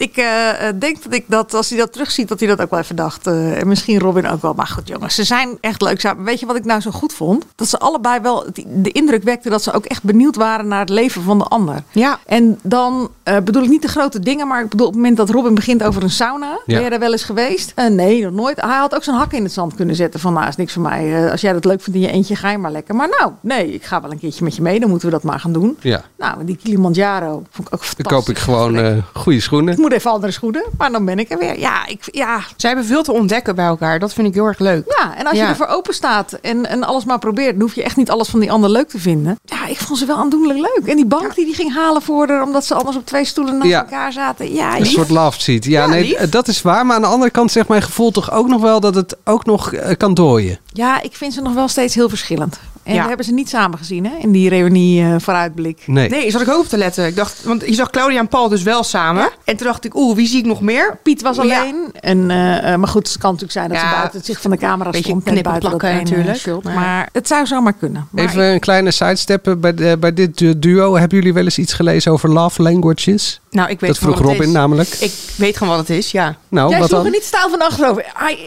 Ik 0.00 0.16
eh, 0.16 0.68
eh, 0.68 0.74
denk 0.78 1.02
dat 1.02 1.14
ik 1.14 1.24
dat 1.26 1.54
als 1.54 1.68
hij 1.68 1.78
dat 1.78 1.92
terugziet, 1.92 2.28
dat 2.28 2.40
hij 2.40 2.48
dat 2.48 2.60
ook 2.60 2.70
wel 2.70 2.78
even 2.80 2.96
dacht. 2.96 3.26
Eh, 3.26 3.60
en 3.60 3.68
misschien 3.68 3.98
Robin 3.98 4.26
ook 4.28 4.42
wel. 4.42 4.54
Maar 4.54 4.66
goed, 4.66 4.88
jongens, 4.88 5.14
ze 5.14 5.24
zijn 5.24 5.58
echt 5.60 5.82
leuk 5.82 6.00
samen. 6.00 6.24
Weet 6.24 6.40
je 6.40 6.46
wat 6.46 6.56
ik 6.56 6.64
nou 6.64 6.80
zo 6.80 6.90
goed 6.90 7.12
vond? 7.12 7.46
Dat 7.54 7.68
ze 7.68 7.78
allebei 7.78 8.20
wel 8.20 8.46
de 8.66 8.92
indruk 8.92 9.22
wekten 9.22 9.50
dat 9.50 9.62
ze 9.62 9.72
ook 9.72 9.84
echt 9.84 10.02
benieuwd 10.02 10.36
waren 10.36 10.68
naar 10.68 10.80
het 10.80 10.88
leven 10.88 11.22
van 11.22 11.38
de 11.38 11.44
ander. 11.44 11.82
Ja. 11.90 12.18
En 12.26 12.58
dan 12.62 13.10
eh, 13.22 13.36
bedoel 13.44 13.62
ik 13.62 13.68
niet 13.68 13.82
de 13.82 13.88
grote 13.88 14.20
dingen, 14.20 14.48
maar 14.48 14.62
ik 14.62 14.68
bedoel 14.68 14.86
op 14.86 14.92
het 14.92 15.00
moment 15.02 15.18
dat 15.18 15.30
Robin 15.30 15.54
begint 15.54 15.82
over 15.82 16.02
een 16.02 16.10
sauna. 16.10 16.60
Ben 16.66 16.82
je 16.82 16.90
daar 16.90 16.98
wel 16.98 17.12
eens 17.12 17.24
geweest? 17.24 17.72
Eh, 17.74 17.86
nee, 17.86 18.22
nog 18.22 18.32
nooit. 18.32 18.60
Hij 18.60 18.78
had 18.78 18.94
ook 18.94 19.04
zijn 19.04 19.16
hak 19.16 19.32
in 19.32 19.42
het 19.42 19.52
zand 19.52 19.74
kunnen 19.74 19.94
zetten 19.94 20.20
van 20.20 20.32
nou 20.32 20.48
is 20.48 20.56
niks 20.56 20.72
voor 20.72 20.82
mij. 20.82 21.24
Eh, 21.24 21.30
als 21.30 21.40
jij 21.40 21.52
dat 21.52 21.64
leuk 21.64 21.80
vindt 21.80 21.98
in 21.98 22.06
je 22.06 22.12
eentje, 22.12 22.36
ga 22.36 22.50
je 22.50 22.58
maar 22.58 22.70
lekker. 22.70 22.94
Maar 22.94 23.08
nou, 23.18 23.32
nee, 23.40 23.74
ik 23.74 23.84
ga 23.84 24.00
wel 24.00 24.10
een 24.10 24.18
keertje 24.18 24.44
met 24.44 24.56
je 24.56 24.62
mee. 24.62 24.80
Dan 24.80 24.88
moeten 24.88 25.08
we 25.08 25.14
dat 25.14 25.22
maar 25.22 25.40
gaan 25.40 25.52
doen. 25.52 25.76
Ja, 25.80 26.04
Nou, 26.18 26.44
die 26.44 26.56
Kilimanjaro 26.62 27.42
vond 27.50 27.68
ik 27.68 27.74
ook 27.74 27.80
dan 27.80 27.80
fantastisch. 27.80 28.06
koop 28.06 28.28
ik 28.28 28.38
gewoon 28.38 28.76
eh 28.76 28.96
goede 29.12 29.40
schoenen. 29.40 29.80
Moet 29.90 29.98
even 29.98 30.10
andere 30.10 30.32
schoenen, 30.32 30.64
maar 30.78 30.92
dan 30.92 31.04
ben 31.04 31.18
ik 31.18 31.30
er 31.30 31.38
weer. 31.38 31.58
Ja, 31.58 31.86
ik, 31.86 32.08
ja. 32.12 32.40
Ze 32.56 32.66
hebben 32.66 32.84
veel 32.84 33.02
te 33.02 33.12
ontdekken 33.12 33.54
bij 33.54 33.64
elkaar. 33.66 33.98
Dat 33.98 34.12
vind 34.12 34.26
ik 34.28 34.34
heel 34.34 34.44
erg 34.46 34.58
leuk. 34.58 34.94
ja 34.98 35.16
en 35.16 35.24
als 35.26 35.36
je 35.36 35.42
Ja. 35.42 35.48
ervoor 35.48 35.66
open 35.66 35.94
staat 35.94 36.32
en, 36.32 36.66
en 36.66 36.84
alles 36.84 37.04
maar 37.04 37.18
probeert, 37.18 37.50
dan 37.52 37.60
hoef 37.60 37.74
je 37.74 37.82
echt 37.82 37.96
niet 37.96 38.10
alles 38.10 38.28
van 38.28 38.40
die 38.40 38.52
ander 38.52 38.70
leuk 38.70 38.88
te 38.88 38.98
vinden. 38.98 39.38
Ja, 39.44 39.66
ik 39.66 39.78
vond 39.78 39.98
ze 39.98 40.06
wel 40.06 40.16
aandoenlijk 40.16 40.58
leuk. 40.58 40.82
En 40.86 40.96
die 40.96 41.06
bank 41.06 41.34
die 41.34 41.44
die 41.44 41.54
ging 41.54 41.74
halen 41.74 42.02
voor 42.02 42.28
haar, 42.28 42.42
omdat 42.42 42.64
ze 42.64 42.74
anders 42.74 42.96
op 42.96 43.06
twee 43.06 43.24
stoelen 43.24 43.54
naast 43.58 43.68
Ja. 43.70 43.80
elkaar 43.80 44.12
zaten. 44.12 44.54
Ja, 44.54 44.78
Een 44.78 44.86
soort 44.86 45.10
love 45.10 45.40
seat. 45.40 45.64
Ja, 45.64 45.86
nee, 45.86 46.04
lief. 46.04 46.28
dat 46.28 46.48
is 46.48 46.62
waar. 46.62 46.86
Maar 46.86 46.96
aan 46.96 47.02
de 47.02 47.08
andere 47.08 47.30
kant 47.30 47.52
zegt 47.52 47.68
mijn 47.68 47.82
gevoel 47.82 48.10
toch 48.10 48.30
ook 48.32 48.48
nog 48.48 48.60
wel 48.60 48.80
dat 48.80 48.94
het 48.94 49.16
ook 49.24 49.44
nog 49.46 49.72
eh, 49.72 49.96
kan 49.96 50.14
dooien. 50.14 50.58
ja, 50.72 51.02
ik 51.02 51.14
vind 51.16 51.32
ze 51.34 51.40
nog 51.40 51.54
wel 51.54 51.68
steeds 51.68 51.94
heel 51.94 52.08
verschillend. 52.08 52.60
En 52.90 52.96
Ja. 52.96 53.02
we 53.02 53.08
hebben 53.08 53.26
ze 53.26 53.32
niet 53.32 53.48
samen 53.48 53.78
gezien 53.78 54.04
hè, 54.06 54.12
in 54.18 54.32
die 54.32 54.48
reunie 54.48 55.02
eh, 55.02 55.14
vooruitblik. 55.18 55.82
Nee. 55.86 56.08
Nee, 56.08 56.30
zat 56.30 56.40
ik 56.40 56.48
ook 56.48 56.60
op 56.60 56.68
te 56.68 56.76
letten. 56.76 57.06
Ik 57.06 57.16
dacht, 57.16 57.42
want 57.44 57.66
je 57.66 57.74
zag 57.74 57.90
Claudia 57.90 58.18
en 58.18 58.28
Paul 58.28 58.48
dus 58.48 58.62
wel 58.62 58.82
samen. 58.82 59.28
En 59.44 59.56
toen 59.56 59.66
dacht 59.66 59.84
ik, 59.84 59.94
oeh, 59.96 60.16
wie 60.16 60.26
zie 60.26 60.38
ik 60.38 60.44
nog 60.44 60.60
meer? 60.60 60.98
Piet 61.02 61.22
was 61.22 61.36
Ja. 61.36 61.42
alleen. 61.42 61.76
En, 62.00 62.30
eh, 62.30 62.72
eh, 62.72 62.78
maar 62.78 62.88
goed, 62.88 63.08
het 63.08 63.18
kan 63.18 63.30
natuurlijk 63.32 63.58
zijn 63.58 63.68
dat 63.68 63.78
ze 63.78 63.86
buiten 63.94 64.16
het 64.18 64.26
zicht 64.26 64.42
van 64.42 64.50
de 64.50 64.56
camera 64.56 64.90
Beetje 64.90 65.06
stond. 65.08 65.22
knippen, 65.22 65.42
buiten 65.50 65.68
plakken 65.78 65.96
natuurlijk. 65.96 66.64
Maar- 66.64 66.74
Maar 66.74 67.08
het 67.12 67.26
zou 67.28 67.46
zomaar 67.46 67.72
kunnen. 67.72 68.08
Maar 68.10 68.24
Even 68.24 68.42
een 68.44 68.60
kleine 68.60 68.90
sidestep 68.90 69.54
bij, 69.58 69.74
de- 69.74 69.96
bij 70.00 70.12
dit 70.14 70.38
du- 70.38 70.58
duo. 70.58 70.96
Hebben 70.96 71.18
jullie 71.18 71.32
wel 71.34 71.44
eens 71.44 71.58
iets 71.58 71.72
gelezen 71.72 72.12
over 72.12 72.28
love 72.32 72.62
languages? 72.62 73.40
Nou, 73.50 73.70
ik 73.70 73.80
weet 73.80 73.90
Dat 73.90 73.98
vroeg 73.98 74.18
Robin 74.20 74.40
is. 74.42 74.52
namelijk. 74.52 74.88
Ik 74.88 75.12
weet 75.36 75.56
gewoon 75.56 75.76
wat 75.76 75.88
het 75.88 75.96
is, 75.96 76.10
ja. 76.10 76.36
Nou, 76.48 76.70
Jij 76.70 76.78
wat 76.78 76.88
sloeg 76.88 77.02
dan? 77.02 77.12
er 77.12 77.18
niet 77.18 77.24
stijl 77.26 77.50
van 77.50 77.60
achterover. 77.62 78.04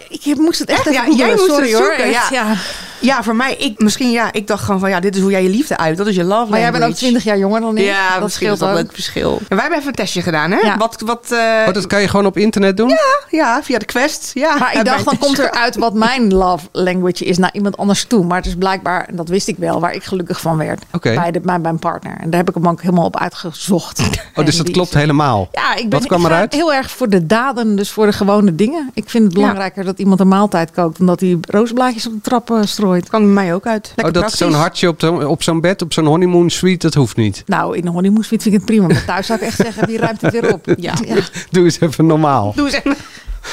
Ik 0.09 0.35
moest 0.38 0.59
het 0.59 0.69
echt, 0.69 0.79
Echt? 0.79 0.88
even 0.89 0.93
Ja, 0.93 1.00
googlen. 1.03 1.25
jij 1.27 1.35
moest 1.35 1.45
Sorry 1.50 1.69
het 1.69 1.79
hoor. 1.79 1.89
Echt, 1.91 2.29
ja. 2.29 2.55
Ja. 3.03 3.12
Ja, 3.13 3.24
voor 3.24 3.36
mij, 3.36 3.55
ik, 3.55 3.79
misschien 3.79 4.12
ja, 4.12 4.31
ik 4.31 4.48
dacht 4.48 4.63
gewoon 4.63 4.79
van 4.79 4.89
ja, 4.89 5.00
dit 5.00 5.15
is 5.15 5.22
hoe 5.22 5.31
jij 5.31 5.43
je 5.43 5.50
liefde 5.50 5.77
uit. 5.77 5.98
Dat 5.98 6.07
is 6.07 6.15
je 6.15 6.24
love 6.24 6.50
Maar 6.50 6.60
jij 6.60 6.72
bent 6.72 6.83
ook 6.83 6.89
language. 6.89 6.95
20 7.00 7.24
jaar 7.24 7.38
jonger 7.38 7.62
dan 7.62 7.77
ik. 7.77 7.86
Ja, 7.86 8.19
dat 8.19 8.31
scheelt 8.31 8.62
een 8.62 8.74
leuk 8.74 8.91
verschil. 8.93 9.31
En 9.31 9.43
wij 9.50 9.60
hebben 9.60 9.77
even 9.77 9.88
een 9.89 9.95
testje 9.95 10.22
gedaan, 10.22 10.51
hè? 10.51 10.57
Ja. 10.57 10.77
Wat, 10.77 11.01
wat, 11.05 11.31
eh, 11.31 11.39
Oh, 11.67 11.74
dat 11.74 11.88
kan 11.88 12.01
je 12.01 12.07
gewoon 12.07 12.25
op 12.25 12.38
internet 12.38 12.77
doen? 12.77 12.98
ja, 13.29 13.63
via 13.63 13.77
de 13.79 13.86
Quest. 13.86 14.31
Ja, 14.33 14.57
Maar 14.57 14.77
ik 14.77 14.86
dacht, 14.86 15.05
dan 15.05 15.17
komt 15.17 15.39
er 15.39 15.51
uit 15.51 15.75
wat 15.75 15.93
mijn 15.93 16.33
love 16.33 16.65
language 16.72 17.25
is 17.25 17.38
naar 17.38 17.50
iemand 17.53 17.77
anders 17.77 18.05
toe. 18.05 18.25
Maar 18.25 18.38
het 18.38 18.45
is 18.45 18.55
blijkbaar, 18.55 19.05
en 19.05 19.15
dat 19.15 19.29
wist 19.29 19.48
ik 19.48 19.57
wel, 19.57 19.79
waar 19.79 19.93
ik 19.93 20.03
gelukkig 20.03 20.41
van 20.41 20.57
werd. 20.57 20.83
Bij, 21.01 21.31
de, 21.31 21.39
bij 21.39 21.60
mijn 21.60 21.79
partner. 21.79 22.17
En 22.19 22.29
daar 22.29 22.39
heb 22.39 22.50
ik 22.50 22.55
hem 22.55 22.67
ook 22.67 22.81
helemaal 22.81 23.05
op 23.05 23.17
uitgezocht. 23.19 24.00
Oh, 24.36 24.45
dus 24.45 24.57
dat 24.57 24.72
klopt 24.72 24.93
helemaal. 24.93 25.50
Ja, 25.51 25.75
ik 25.75 25.89
ben 25.89 26.00
Wat 26.00 26.07
kwam 26.07 26.25
eruit? 26.25 26.53
heel 26.53 26.74
erg 26.74 26.91
voor 26.91 27.10
de 27.10 27.25
daden, 27.25 27.75
dus 27.75 27.91
voor 27.91 28.05
de 28.05 28.13
gewone 28.13 28.55
dingen. 28.55 28.89
Ik 28.93 29.10
vind 29.10 29.24
het 29.24 29.33
belangrijker 29.33 29.83
dat 29.83 30.00
iemand 30.00 30.19
een 30.19 30.27
maaltijd 30.27 30.72
kookt 30.72 30.98
dan 30.98 31.07
dat 31.07 31.19
hij 31.19 31.38
roosblaadjes 31.50 32.07
op 32.07 32.13
de 32.13 32.22
trap 32.22 32.51
strooit. 33.01 33.09
Kan 33.09 33.33
bij 33.33 33.43
mij 33.43 33.53
ook 33.53 33.65
uit. 33.65 33.93
Lekker 33.95 34.15
oh, 34.15 34.21
dat 34.21 34.31
zo'n 34.38 34.53
hartje 34.53 34.88
op, 34.88 35.00
de- 35.00 35.27
op 35.27 35.43
zo'n 35.43 35.62
bed, 35.62 35.81
op 35.81 35.93
zo'n 35.93 36.05
honeymoon 36.05 36.50
suite, 36.50 36.77
dat 36.85 36.93
hoeft 36.93 37.15
niet. 37.17 37.43
Nou, 37.45 37.75
in 37.77 37.81
de 37.81 37.89
honeymoon 37.89 38.23
suite 38.23 38.43
vind 38.43 38.55
ik 38.55 38.62
het 38.62 38.69
prima. 38.71 38.88
Maar 38.88 39.05
thuis 39.05 39.25
zou 39.25 39.39
ik 39.39 39.45
echt 39.45 39.57
zeggen, 39.57 39.88
wie 39.88 39.97
ruimt 39.97 40.21
het 40.21 40.31
weer 40.31 40.53
op? 40.53 40.65
Ja. 40.77 40.93
Doe 41.51 41.63
eens 41.63 41.79
even 41.79 42.05
normaal. 42.05 42.53
Doe 42.55 42.65
eens 42.65 42.75
even. 42.75 42.95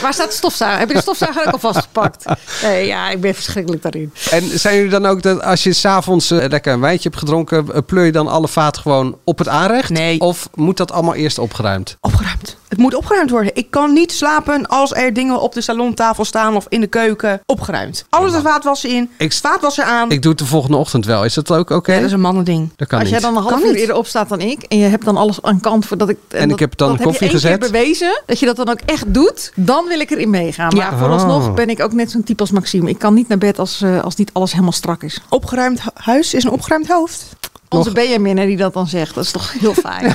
Waar 0.02 0.14
staat 0.14 0.28
de 0.30 0.36
stofzuiger? 0.36 0.78
Heb 0.78 0.88
je 0.88 0.94
de 0.94 1.00
stofzuiger 1.00 1.46
ook 1.46 1.52
al 1.52 1.58
vastgepakt? 1.58 2.24
Nee, 2.62 2.86
ja, 2.86 3.10
ik 3.10 3.20
ben 3.20 3.34
verschrikkelijk 3.34 3.82
daarin. 3.82 4.12
En 4.30 4.58
zijn 4.58 4.74
jullie 4.76 4.90
dan 4.90 5.06
ook 5.06 5.22
dat 5.22 5.42
als 5.42 5.62
je 5.62 5.72
s'avonds 5.72 6.30
uh, 6.30 6.44
lekker 6.48 6.72
een 6.72 6.80
wijntje 6.80 7.08
hebt 7.08 7.20
gedronken, 7.20 7.66
uh, 7.70 7.76
pleur 7.86 8.04
je 8.04 8.12
dan 8.12 8.28
alle 8.28 8.48
vaat 8.48 8.78
gewoon 8.78 9.18
op 9.24 9.38
het 9.38 9.48
aanrecht? 9.48 9.90
Nee. 9.90 10.20
Of 10.20 10.48
moet 10.54 10.76
dat 10.76 10.92
allemaal 10.92 11.14
eerst 11.14 11.38
opgeruimd? 11.38 11.96
Opgeruimd. 12.00 12.56
Het 12.68 12.78
moet 12.78 12.94
opgeruimd 12.94 13.30
worden. 13.30 13.54
Ik 13.54 13.70
kan 13.70 13.92
niet 13.92 14.12
slapen 14.12 14.66
als 14.66 14.94
er 14.94 15.12
dingen 15.12 15.40
op 15.40 15.52
de 15.54 15.60
salontafel 15.60 16.24
staan 16.24 16.56
of 16.56 16.66
in 16.68 16.80
de 16.80 16.86
keuken. 16.86 17.40
Opgeruimd. 17.46 18.04
Alles 18.10 18.32
de 18.32 18.40
vaatwasser 18.40 18.90
in. 18.90 19.10
Ik- 19.18 19.32
vaatwasser 19.32 19.84
aan. 19.84 20.10
Ik 20.10 20.22
doe 20.22 20.30
het 20.30 20.40
de 20.40 20.46
volgende 20.46 20.76
ochtend 20.76 21.04
wel. 21.06 21.24
Is 21.24 21.34
dat 21.34 21.50
ook 21.52 21.70
oké? 21.70 21.92
Ja, 21.92 21.98
dat 21.98 22.06
is 22.06 22.12
een 22.12 22.20
mannending. 22.20 22.70
Dat 22.76 22.88
kan 22.88 22.98
Als 23.00 23.08
niet. 23.10 23.20
jij 23.20 23.30
dan 23.30 23.36
een 23.36 23.42
half 23.42 23.54
Kan 23.54 23.62
uur 23.66 23.72
niet. 23.72 23.80
eerder 23.80 23.96
opstaat 23.96 24.28
dan 24.28 24.40
ik 24.40 24.62
en 24.62 24.78
je 24.78 24.84
hebt 24.86 25.04
dan 25.04 25.16
alles 25.16 25.42
aan 25.42 25.60
kant 25.60 25.86
voordat 25.86 26.08
ik. 26.08 26.16
En 26.28 26.42
ik 26.42 26.48
dat, 26.48 26.58
heb 26.58 26.76
dan 26.76 26.88
dat 26.88 26.96
koffie 27.02 27.28
heb 27.28 27.30
je 27.30 27.34
gezet. 27.42 27.58
keer 27.60 27.70
bewezen 27.70 28.22
dat 28.26 28.38
je 28.38 28.46
dat 28.46 28.56
dan 28.56 28.68
ook 28.68 28.80
echt 28.86 29.14
doet, 29.14 29.52
dan 29.54 29.79
wil 29.88 30.00
ik 30.00 30.10
erin 30.10 30.30
meegaan. 30.30 30.76
Maar 30.76 30.90
Ja. 30.92 30.98
vooralsnog 30.98 31.46
Oh. 31.48 31.54
ben 31.54 31.68
ik 31.70 31.80
ook 31.82 31.92
net 31.92 32.10
zo'n 32.10 32.22
type 32.24 32.40
als 32.40 32.50
Maxime. 32.50 32.88
Ik 32.90 32.98
kan 32.98 33.14
niet 33.14 33.28
naar 33.28 33.38
bed 33.38 33.58
als, 33.58 33.82
eh, 33.82 34.02
als 34.02 34.14
niet 34.16 34.30
alles 34.32 34.50
helemaal 34.52 34.72
strak 34.72 35.02
is. 35.02 35.20
Opgeruimd 35.28 35.82
hu- 35.82 35.88
huis 35.94 36.34
is 36.34 36.44
een 36.44 36.50
opgeruimd 36.50 36.88
hoofd. 36.88 37.24
Onze 37.68 37.92
Benjamin 37.92 38.36
die 38.36 38.56
dat 38.56 38.72
dan 38.72 38.86
zegt, 38.86 39.14
dat 39.14 39.24
is 39.24 39.30
toch 39.30 39.52
heel 39.52 39.74
fijn. 39.86 40.12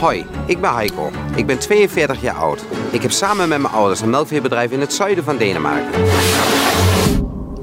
Hoi, 0.00 0.26
ik 0.46 0.60
ben 0.60 0.74
Heiko. 0.74 1.10
Ik 1.34 1.46
ben 1.46 1.58
42 1.58 2.20
jaar 2.20 2.34
oud. 2.34 2.60
Ik 2.90 3.02
heb 3.02 3.10
samen 3.12 3.48
met 3.48 3.60
mijn 3.60 3.74
ouders 3.74 4.00
een 4.00 4.10
melkveebedrijf 4.10 4.70
in 4.70 4.80
het 4.80 4.92
zuiden 4.92 5.24
van 5.24 5.36
Denemarken. 5.36 6.02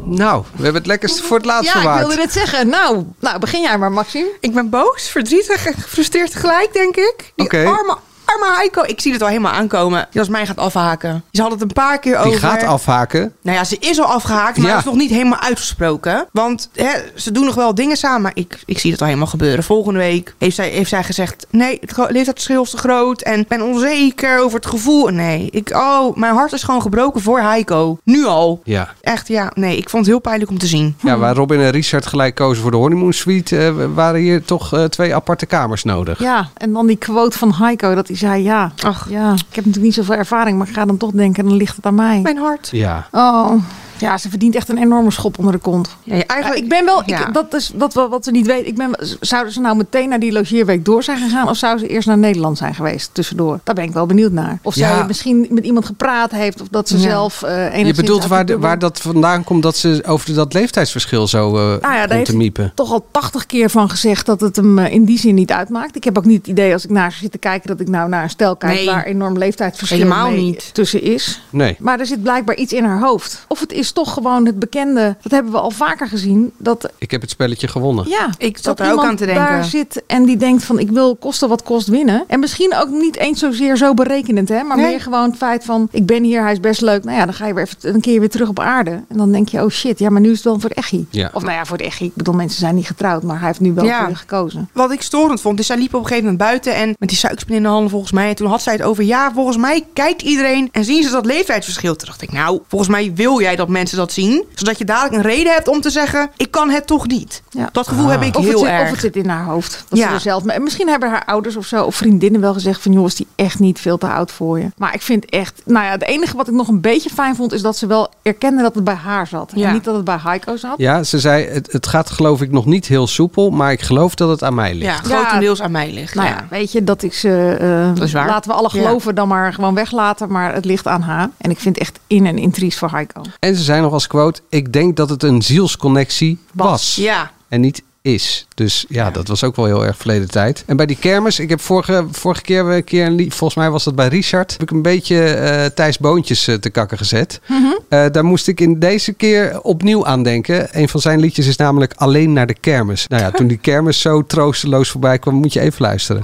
Nou, 0.04 0.44
we 0.56 0.64
hebben 0.64 0.74
het 0.82 0.86
lekkerst 0.86 1.22
voor 1.22 1.38
het 1.38 1.46
laatst 1.46 1.66
ja, 1.66 1.74
ik 1.74 1.80
verwaard. 1.82 2.08
wilde 2.08 2.22
dit 2.22 2.32
zeggen. 2.32 2.68
Nou, 2.70 3.04
nou, 3.20 3.40
begin 3.40 3.62
jij 3.62 3.78
maar, 3.78 3.92
Maxime. 3.92 4.30
Ik 4.40 4.54
ben 4.54 4.70
boos, 4.70 5.10
verdrietig 5.10 5.66
en 5.66 5.74
gefrustreerd 5.74 6.32
tegelijk, 6.32 6.70
denk 6.74 6.96
ik. 6.96 7.32
Die 7.36 7.46
Oké. 7.46 7.66
arme, 7.66 7.98
arme 8.34 8.56
Heiko. 8.56 8.82
Ik 8.86 9.02
zie 9.02 9.12
het 9.14 9.22
al 9.22 9.28
helemaal 9.28 9.52
aankomen. 9.52 10.08
Die 10.12 10.20
als 10.20 10.30
mij 10.30 10.46
gaat 10.46 10.58
afhaken. 10.58 11.24
Ze 11.32 11.42
had 11.42 11.52
het 11.52 11.62
een 11.62 11.68
paar 11.74 12.00
keer 12.00 12.18
Die 12.18 12.26
over. 12.26 12.40
gaat 12.40 12.64
afhaken. 12.64 13.34
Nou 13.42 13.58
ja, 13.58 13.64
ze 13.64 13.78
is 13.80 14.00
al 14.00 14.06
afgehaakt, 14.06 14.58
maar 14.58 14.68
Ja. 14.68 14.78
is 14.78 14.84
nog 14.84 14.96
niet 14.96 15.10
helemaal 15.10 15.40
uitgesproken. 15.40 16.28
Want 16.32 16.70
hè, 16.74 16.90
ze 17.16 17.32
doen 17.32 17.46
nog 17.46 17.56
wel 17.56 17.76
dingen 17.76 17.98
samen, 17.98 18.22
maar 18.22 18.32
ik, 18.36 18.60
ik 18.66 18.80
zie 18.80 18.92
het 18.92 19.00
al 19.02 19.08
helemaal 19.08 19.28
gebeuren. 19.28 19.64
Volgende 19.64 20.00
week 20.00 20.34
heeft 20.38 20.56
zij, 20.56 20.70
heeft 20.70 20.90
zij 20.90 21.04
gezegd... 21.04 21.48
nee, 21.50 21.78
het 21.82 21.92
leeftijdsverschil 21.98 22.64
is 22.64 22.70
te 22.70 22.78
groot 22.78 23.22
en 23.22 23.40
ik 23.40 23.48
ben 23.48 23.62
onzeker 23.62 24.40
over 24.40 24.56
het 24.60 24.66
gevoel. 24.68 25.08
Nee, 25.08 25.48
ik, 25.52 25.70
oh, 25.76 26.16
mijn 26.16 26.34
hart 26.34 26.52
is 26.54 26.64
gewoon 26.64 26.82
gebroken 26.82 27.22
voor 27.22 27.40
Heiko. 27.40 27.98
Nu 28.04 28.26
al. 28.26 28.62
Ja. 28.64 28.90
Echt, 29.02 29.28
ja, 29.28 29.52
nee, 29.56 29.78
ik 29.78 29.90
vond 29.90 30.04
het 30.06 30.12
heel 30.14 30.22
pijnlijk 30.22 30.52
om 30.52 30.58
te 30.58 30.68
zien. 30.68 30.96
Ja, 31.02 31.18
waar 31.18 31.36
Robin 31.36 31.60
en 31.60 31.70
Richard 31.72 32.06
gelijk 32.06 32.36
kozen 32.36 32.62
voor 32.62 32.72
de 32.72 32.78
honeymoon 32.78 33.14
suite, 33.14 33.58
eh, 33.58 33.74
waren 33.94 34.20
hier 34.20 34.44
toch 34.46 34.74
eh, 34.74 34.84
twee 34.84 35.16
aparte 35.16 35.46
kamers 35.46 35.84
nodig. 35.84 36.20
Ja, 36.20 36.50
en 36.58 36.74
dan 36.74 36.88
die 36.88 36.98
quote 36.98 37.38
van 37.38 37.54
Heiko 37.54 37.96
dat 37.96 38.08
hij 38.08 38.18
zei, 38.20 38.44
ja, 38.44 38.72
Ach. 38.84 39.10
ja, 39.10 39.32
ik 39.32 39.56
heb 39.56 39.66
natuurlijk 39.66 39.84
niet 39.86 39.94
zoveel 39.94 40.16
ervaring, 40.16 40.58
maar 40.58 40.68
ik 40.68 40.74
ga 40.74 40.86
dan 40.86 40.98
toch 40.98 41.12
denken, 41.12 41.46
dan 41.46 41.56
ligt 41.56 41.76
het 41.76 41.86
aan 41.86 41.96
mij. 41.96 42.20
Mijn 42.22 42.38
hart. 42.38 42.70
Ja. 42.72 43.08
Oh, 43.12 43.54
ja, 44.00 44.18
ze 44.18 44.30
verdient 44.30 44.56
echt 44.56 44.70
een 44.70 44.78
enorme 44.78 45.12
schop 45.12 45.38
onder 45.38 45.54
de 45.54 45.60
kont. 45.60 45.96
Ja, 46.04 46.16
ja, 46.16 46.24
eigenlijk, 46.26 46.62
ik 46.64 46.70
ben 46.70 46.86
wel, 46.86 47.00
ik- 47.02 47.08
ja. 47.10 47.26
dat 47.32 47.54
is 47.54 47.72
dat 47.76 47.94
wat 47.94 48.24
ze 48.24 48.32
niet 48.32 48.46
weet. 48.48 48.66
Ik 48.68 48.76
ben, 48.76 48.90
zouden 49.20 49.54
ze 49.54 49.60
nou 49.60 49.76
meteen 49.78 50.10
naar 50.10 50.20
die 50.20 50.32
logeerweek 50.32 50.86
door 50.86 51.04
zijn 51.04 51.18
gegaan? 51.18 51.50
Of 51.50 51.58
zouden 51.58 51.86
ze 51.86 51.92
eerst 51.92 52.08
naar 52.08 52.18
Nederland 52.18 52.58
zijn 52.58 52.76
geweest 52.76 53.10
tussendoor? 53.14 53.60
Daar 53.64 53.76
ben 53.76 53.84
ik 53.84 53.92
wel 53.94 54.06
benieuwd 54.06 54.32
naar. 54.32 54.60
Of 54.64 54.74
zij 54.74 55.04
misschien 55.08 55.48
met 55.50 55.64
iemand 55.66 55.86
gepraat 55.86 56.32
heeft. 56.32 56.62
Of 56.62 56.68
dat 56.68 56.88
ze 56.88 56.98
zelf 56.98 57.42
enigszins 57.42 57.88
Je 57.88 57.94
bedoelt 57.94 58.28
waar, 58.28 58.46
de 58.46 58.60
waar 58.60 58.80
dat 58.80 59.00
vandaan 59.00 59.44
komt 59.44 59.64
dat 59.64 59.78
ze 59.78 60.04
over 60.08 60.34
dat 60.34 60.54
leeftijdsverschil 60.54 61.28
zo 61.28 61.48
eh 61.58 61.82
Nou 61.82 62.08
daar 62.08 62.24
te 62.24 62.36
miepen. 62.36 62.72
toch 62.76 62.92
al 62.92 63.06
tachtig 63.12 63.46
keer 63.46 63.70
van 63.70 63.90
gezegd 63.90 64.26
dat 64.26 64.42
het 64.42 64.56
hem 64.56 64.80
eh, 64.80 64.94
in 64.94 65.06
die 65.06 65.18
zin 65.20 65.36
niet 65.36 65.52
uitmaakt. 65.52 65.96
Ik 65.96 66.04
heb 66.04 66.18
ook 66.18 66.26
niet 66.26 66.38
het 66.38 66.48
idee 66.48 66.74
als 66.74 66.84
ik 66.84 66.90
naar 66.90 67.12
ze 67.12 67.18
zit 67.18 67.32
te 67.32 67.38
kijken 67.38 67.68
dat 67.68 67.80
ik 67.80 67.88
nou 67.88 68.10
naar 68.10 68.24
een 68.24 68.30
stel 68.30 68.56
kijk 68.56 68.74
Nee. 68.74 68.86
waar 68.86 69.04
enorm 69.06 69.38
leeftijdsverschil 69.38 69.98
Helemaal 69.98 70.32
niet. 70.32 70.74
tussen 70.74 71.02
is. 71.02 71.42
Nee. 71.50 71.76
Maar 71.80 72.00
er 72.00 72.06
zit 72.06 72.24
blijkbaar 72.24 72.56
iets 72.56 72.74
in 72.74 72.84
haar 72.84 73.00
hoofd. 73.00 73.46
Of 73.48 73.60
het 73.60 73.72
is 73.72 73.89
toch 73.92 74.14
gewoon 74.14 74.46
het 74.46 74.60
bekende, 74.60 75.16
dat 75.22 75.32
hebben 75.32 75.52
we 75.52 75.60
al 75.60 75.72
vaker 75.72 76.08
gezien, 76.08 76.52
dat 76.58 76.90
Ik 76.98 77.12
heb 77.12 77.22
het 77.22 77.30
spelletje 77.30 77.68
gewonnen. 77.68 78.08
ja, 78.08 78.30
Ik 78.38 78.58
zat 78.58 78.78
dat 78.78 78.88
er 78.88 78.94
ook 78.94 79.04
aan 79.04 79.16
te 79.16 79.26
denken. 79.26 79.44
daar 79.44 79.64
zit 79.64 80.04
en 80.08 80.24
die 80.26 80.38
denkt 80.38 80.64
van 80.64 80.80
ik 80.80 80.90
wil 80.90 81.16
kosten 81.16 81.50
wat 81.50 81.64
kost 81.64 81.88
winnen. 81.88 82.24
En 82.28 82.40
misschien 82.40 82.76
ook 82.76 82.90
niet 82.90 83.18
eens 83.18 83.40
zozeer 83.40 83.78
zo 83.78 83.94
berekenend, 83.94 84.50
hè, 84.50 84.64
maar 84.64 84.78
Nee. 84.78 84.86
meer 84.90 85.02
gewoon 85.02 85.30
het 85.30 85.38
feit 85.38 85.66
van 85.66 85.88
ik 85.92 86.06
ben 86.06 86.24
hier, 86.24 86.42
hij 86.42 86.52
is 86.52 86.60
best 86.60 86.82
leuk. 86.82 87.04
Nou 87.04 87.18
ja, 87.18 87.26
dan 87.26 87.34
ga 87.34 87.48
je 87.48 87.54
weer 87.54 87.64
even 87.64 87.94
een 87.96 88.02
keer 88.02 88.20
weer 88.20 88.30
terug 88.30 88.50
op 88.50 88.60
aarde. 88.60 88.92
En 88.92 89.18
dan 89.18 89.32
denk 89.32 89.50
je, 89.50 89.64
oh 89.64 89.70
shit, 89.70 90.00
ja, 90.00 90.10
maar 90.10 90.22
nu 90.22 90.30
is 90.30 90.36
het 90.36 90.44
wel 90.46 90.60
voor 90.60 90.70
de 90.70 90.76
echi. 90.76 91.08
Ja. 91.10 91.30
Of 91.34 91.42
nou 91.42 91.54
ja, 91.54 91.66
voor 91.66 91.78
de 91.78 91.84
echi. 91.84 92.06
Ik 92.06 92.16
bedoel, 92.16 92.34
mensen 92.34 92.60
zijn 92.60 92.76
niet 92.76 92.88
getrouwd, 92.88 93.24
maar 93.24 93.38
hij 93.38 93.48
heeft 93.48 93.60
nu 93.60 93.74
wel 93.74 93.84
Ja. 93.86 94.00
voor 94.00 94.10
je 94.10 94.16
gekozen. 94.16 94.70
Wat 94.74 94.92
ik 94.92 95.02
storend 95.02 95.42
vond, 95.42 95.60
is 95.60 95.66
zij 95.66 95.78
liep 95.78 95.94
op 95.94 96.00
een 96.02 96.08
gegeven 96.08 96.24
moment 96.24 96.42
buiten 96.42 96.76
en 96.76 96.96
met 97.00 97.10
die 97.10 97.18
suikerspin 97.18 97.56
in 97.56 97.64
de 97.64 97.68
handen 97.70 97.90
volgens 97.90 98.12
mij. 98.12 98.30
En 98.30 98.36
toen 98.36 98.48
had 98.48 98.62
zij 98.62 98.74
het 98.74 98.82
over, 98.82 99.04
ja, 99.04 99.32
volgens 99.34 99.58
mij 99.58 99.86
kijkt 99.94 100.22
iedereen 100.22 100.70
en 100.72 100.84
zien 100.84 101.04
ze 101.04 101.10
dat 101.12 101.26
leeftijdsverschil. 101.26 101.96
Toen 101.96 102.08
dacht 102.08 102.22
ik, 102.22 102.32
nou, 102.32 102.60
volgens 102.68 102.90
mij 102.90 103.12
wil 103.16 103.42
jij 103.42 103.56
dat 103.56 103.68
mensen 103.68 103.79
dat 103.88 104.12
zien. 104.12 104.44
Zodat 104.54 104.78
je 104.78 104.86
dadelijk 104.86 105.16
een 105.16 105.30
reden 105.32 105.54
hebt 105.54 105.68
om 105.68 105.82
te 105.82 105.90
zeggen, 105.90 106.30
ik 106.38 106.52
kan 106.52 106.70
het 106.70 106.88
toch 106.88 107.08
niet. 107.08 107.42
Ja. 107.50 107.70
Dat 107.72 107.88
gevoel 107.88 108.08
heb 108.08 108.22
ik 108.22 108.36
Of 108.38 108.44
het, 108.44 108.52
heel 108.52 108.60
zit, 108.60 108.68
erg. 108.70 108.82
of 108.84 108.90
het 108.92 109.00
zit 109.00 109.16
in 109.16 109.30
haar 109.30 109.46
hoofd. 109.46 109.84
Dat 109.90 110.00
Ja. 110.00 110.08
ze 110.08 110.14
er 110.14 110.20
zelf 110.20 110.46
en 110.46 110.64
Misschien 110.64 110.88
hebben 110.88 111.10
haar 111.10 111.26
ouders 111.26 111.56
of 111.56 111.66
zo, 111.66 111.84
of 111.84 111.96
vriendinnen 111.96 112.42
wel 112.42 112.54
gezegd 112.54 112.82
van... 112.82 112.92
joh, 112.92 113.06
is 113.06 113.16
die 113.16 113.28
echt 113.36 113.60
niet 113.60 113.80
veel 113.80 113.98
te 113.98 114.08
oud 114.08 114.32
voor 114.32 114.60
je. 114.60 114.68
Maar 114.78 114.94
ik 114.94 115.02
vind 115.02 115.26
echt... 115.26 115.62
Nou 115.66 115.86
ja, 115.86 115.92
het 115.92 116.04
enige 116.04 116.38
wat 116.38 116.48
ik 116.48 116.54
nog 116.54 116.68
een 116.68 116.82
beetje 116.82 117.10
fijn 117.10 117.36
vond... 117.36 117.54
is 117.54 117.62
dat 117.62 117.78
ze 117.78 117.88
wel 117.88 118.10
erkende 118.22 118.62
dat 118.62 118.76
het 118.76 118.84
bij 118.84 118.94
haar 118.94 119.28
zat. 119.28 119.52
Ja. 119.56 119.68
En 119.68 119.74
niet 119.74 119.84
dat 119.84 119.96
het 119.96 120.04
bij 120.04 120.18
Heiko 120.24 120.56
zat. 120.58 120.74
Ja, 120.78 121.04
ze 121.04 121.20
zei, 121.20 121.46
het, 121.48 121.72
het 121.72 121.88
gaat 121.88 122.10
geloof 122.10 122.42
ik 122.42 122.52
nog 122.52 122.66
niet 122.66 122.86
heel 122.86 123.08
soepel, 123.08 123.50
maar 123.50 123.72
ik 123.72 123.82
geloof 123.82 124.16
dat 124.16 124.30
het 124.30 124.44
aan 124.44 124.56
mij 124.56 124.74
ligt. 124.74 125.08
Ja, 125.08 125.16
grotendeels 125.16 125.62
aan 125.62 125.72
mij 125.72 125.92
ligt. 125.94 126.16
Nou 126.16 126.28
ja. 126.28 126.34
ja, 126.36 126.46
weet 126.50 126.72
je, 126.72 126.84
dat 126.84 127.02
Dat 127.02 127.12
is 127.12 128.12
waar. 128.14 128.28
Laten 128.28 128.52
we 128.52 128.58
alle 128.58 128.70
Ja. 128.74 128.82
geloven 128.82 129.16
dan 129.16 129.28
maar 129.28 129.54
gewoon 129.54 129.74
weglaten. 129.76 130.32
Maar 130.32 130.54
het 130.54 130.66
ligt 130.66 130.88
aan 130.88 131.02
haar. 131.02 131.30
En 131.38 131.50
ik 131.50 131.60
vind 131.60 131.76
het 131.76 131.84
echt 131.88 132.00
in 132.08 132.26
en 132.26 132.38
intries 132.38 132.78
voor 132.78 132.90
Heiko. 132.92 133.22
En 133.40 133.56
ze 133.56 133.64
zei 133.70 133.82
nog 133.82 133.94
als 133.94 134.08
quote, 134.08 134.42
ik 134.50 134.74
denk 134.74 134.96
dat 134.96 135.10
het 135.10 135.24
een 135.24 135.42
zielsconnectie 135.42 136.38
was. 136.54 136.96
Ja. 136.96 137.32
En 137.48 137.62
niet 137.62 137.84
is. 138.02 138.48
Dus 138.56 138.86
ja, 138.88 139.12
dat 139.12 139.28
was 139.28 139.44
ook 139.44 139.56
wel 139.56 139.66
heel 139.66 139.86
erg 139.86 139.98
verleden 139.98 140.30
tijd. 140.30 140.64
En 140.68 140.78
bij 140.78 140.86
die 140.86 140.98
kermis, 140.98 141.40
ik 141.40 141.50
heb 141.50 141.62
vorige, 141.62 142.06
vorige 142.12 142.42
keer 142.42 142.66
een 142.66 142.84
keer, 142.84 143.06
een 143.06 143.16
lied, 143.16 143.34
volgens 143.34 143.60
mij 143.60 143.70
was 143.70 143.84
dat 143.84 143.96
bij 143.96 144.08
Richard, 144.08 144.52
heb 144.52 144.62
ik 144.62 144.72
een 144.72 144.82
beetje 144.82 145.24
eh 145.24 145.66
Thijs 145.66 145.98
Boontjes 145.98 146.48
eh, 146.48 146.56
te 146.56 146.70
kakken 146.70 146.98
gezet. 146.98 147.42
Eh, 147.90 148.06
daar 148.12 148.26
moest 148.26 148.48
ik 148.48 148.60
in 148.60 148.80
deze 148.80 149.14
keer 149.14 149.62
opnieuw 149.62 150.06
aan 150.06 150.24
denken. 150.24 150.68
Een 150.72 150.90
van 150.90 151.00
zijn 151.00 151.20
liedjes 151.20 151.48
is 151.48 151.56
namelijk 151.56 151.94
Alleen 151.96 152.34
naar 152.34 152.48
de 152.48 152.60
kermis. 152.60 153.08
Nou 153.08 153.22
ja, 153.24 153.32
toen 153.32 153.48
die 153.48 153.58
kermis 153.58 154.02
zo 154.02 154.26
troosteloos 154.26 154.90
voorbij 154.90 155.20
kwam, 155.20 155.34
moet 155.34 155.54
je 155.54 155.60
even 155.60 155.82
luisteren. 155.82 156.24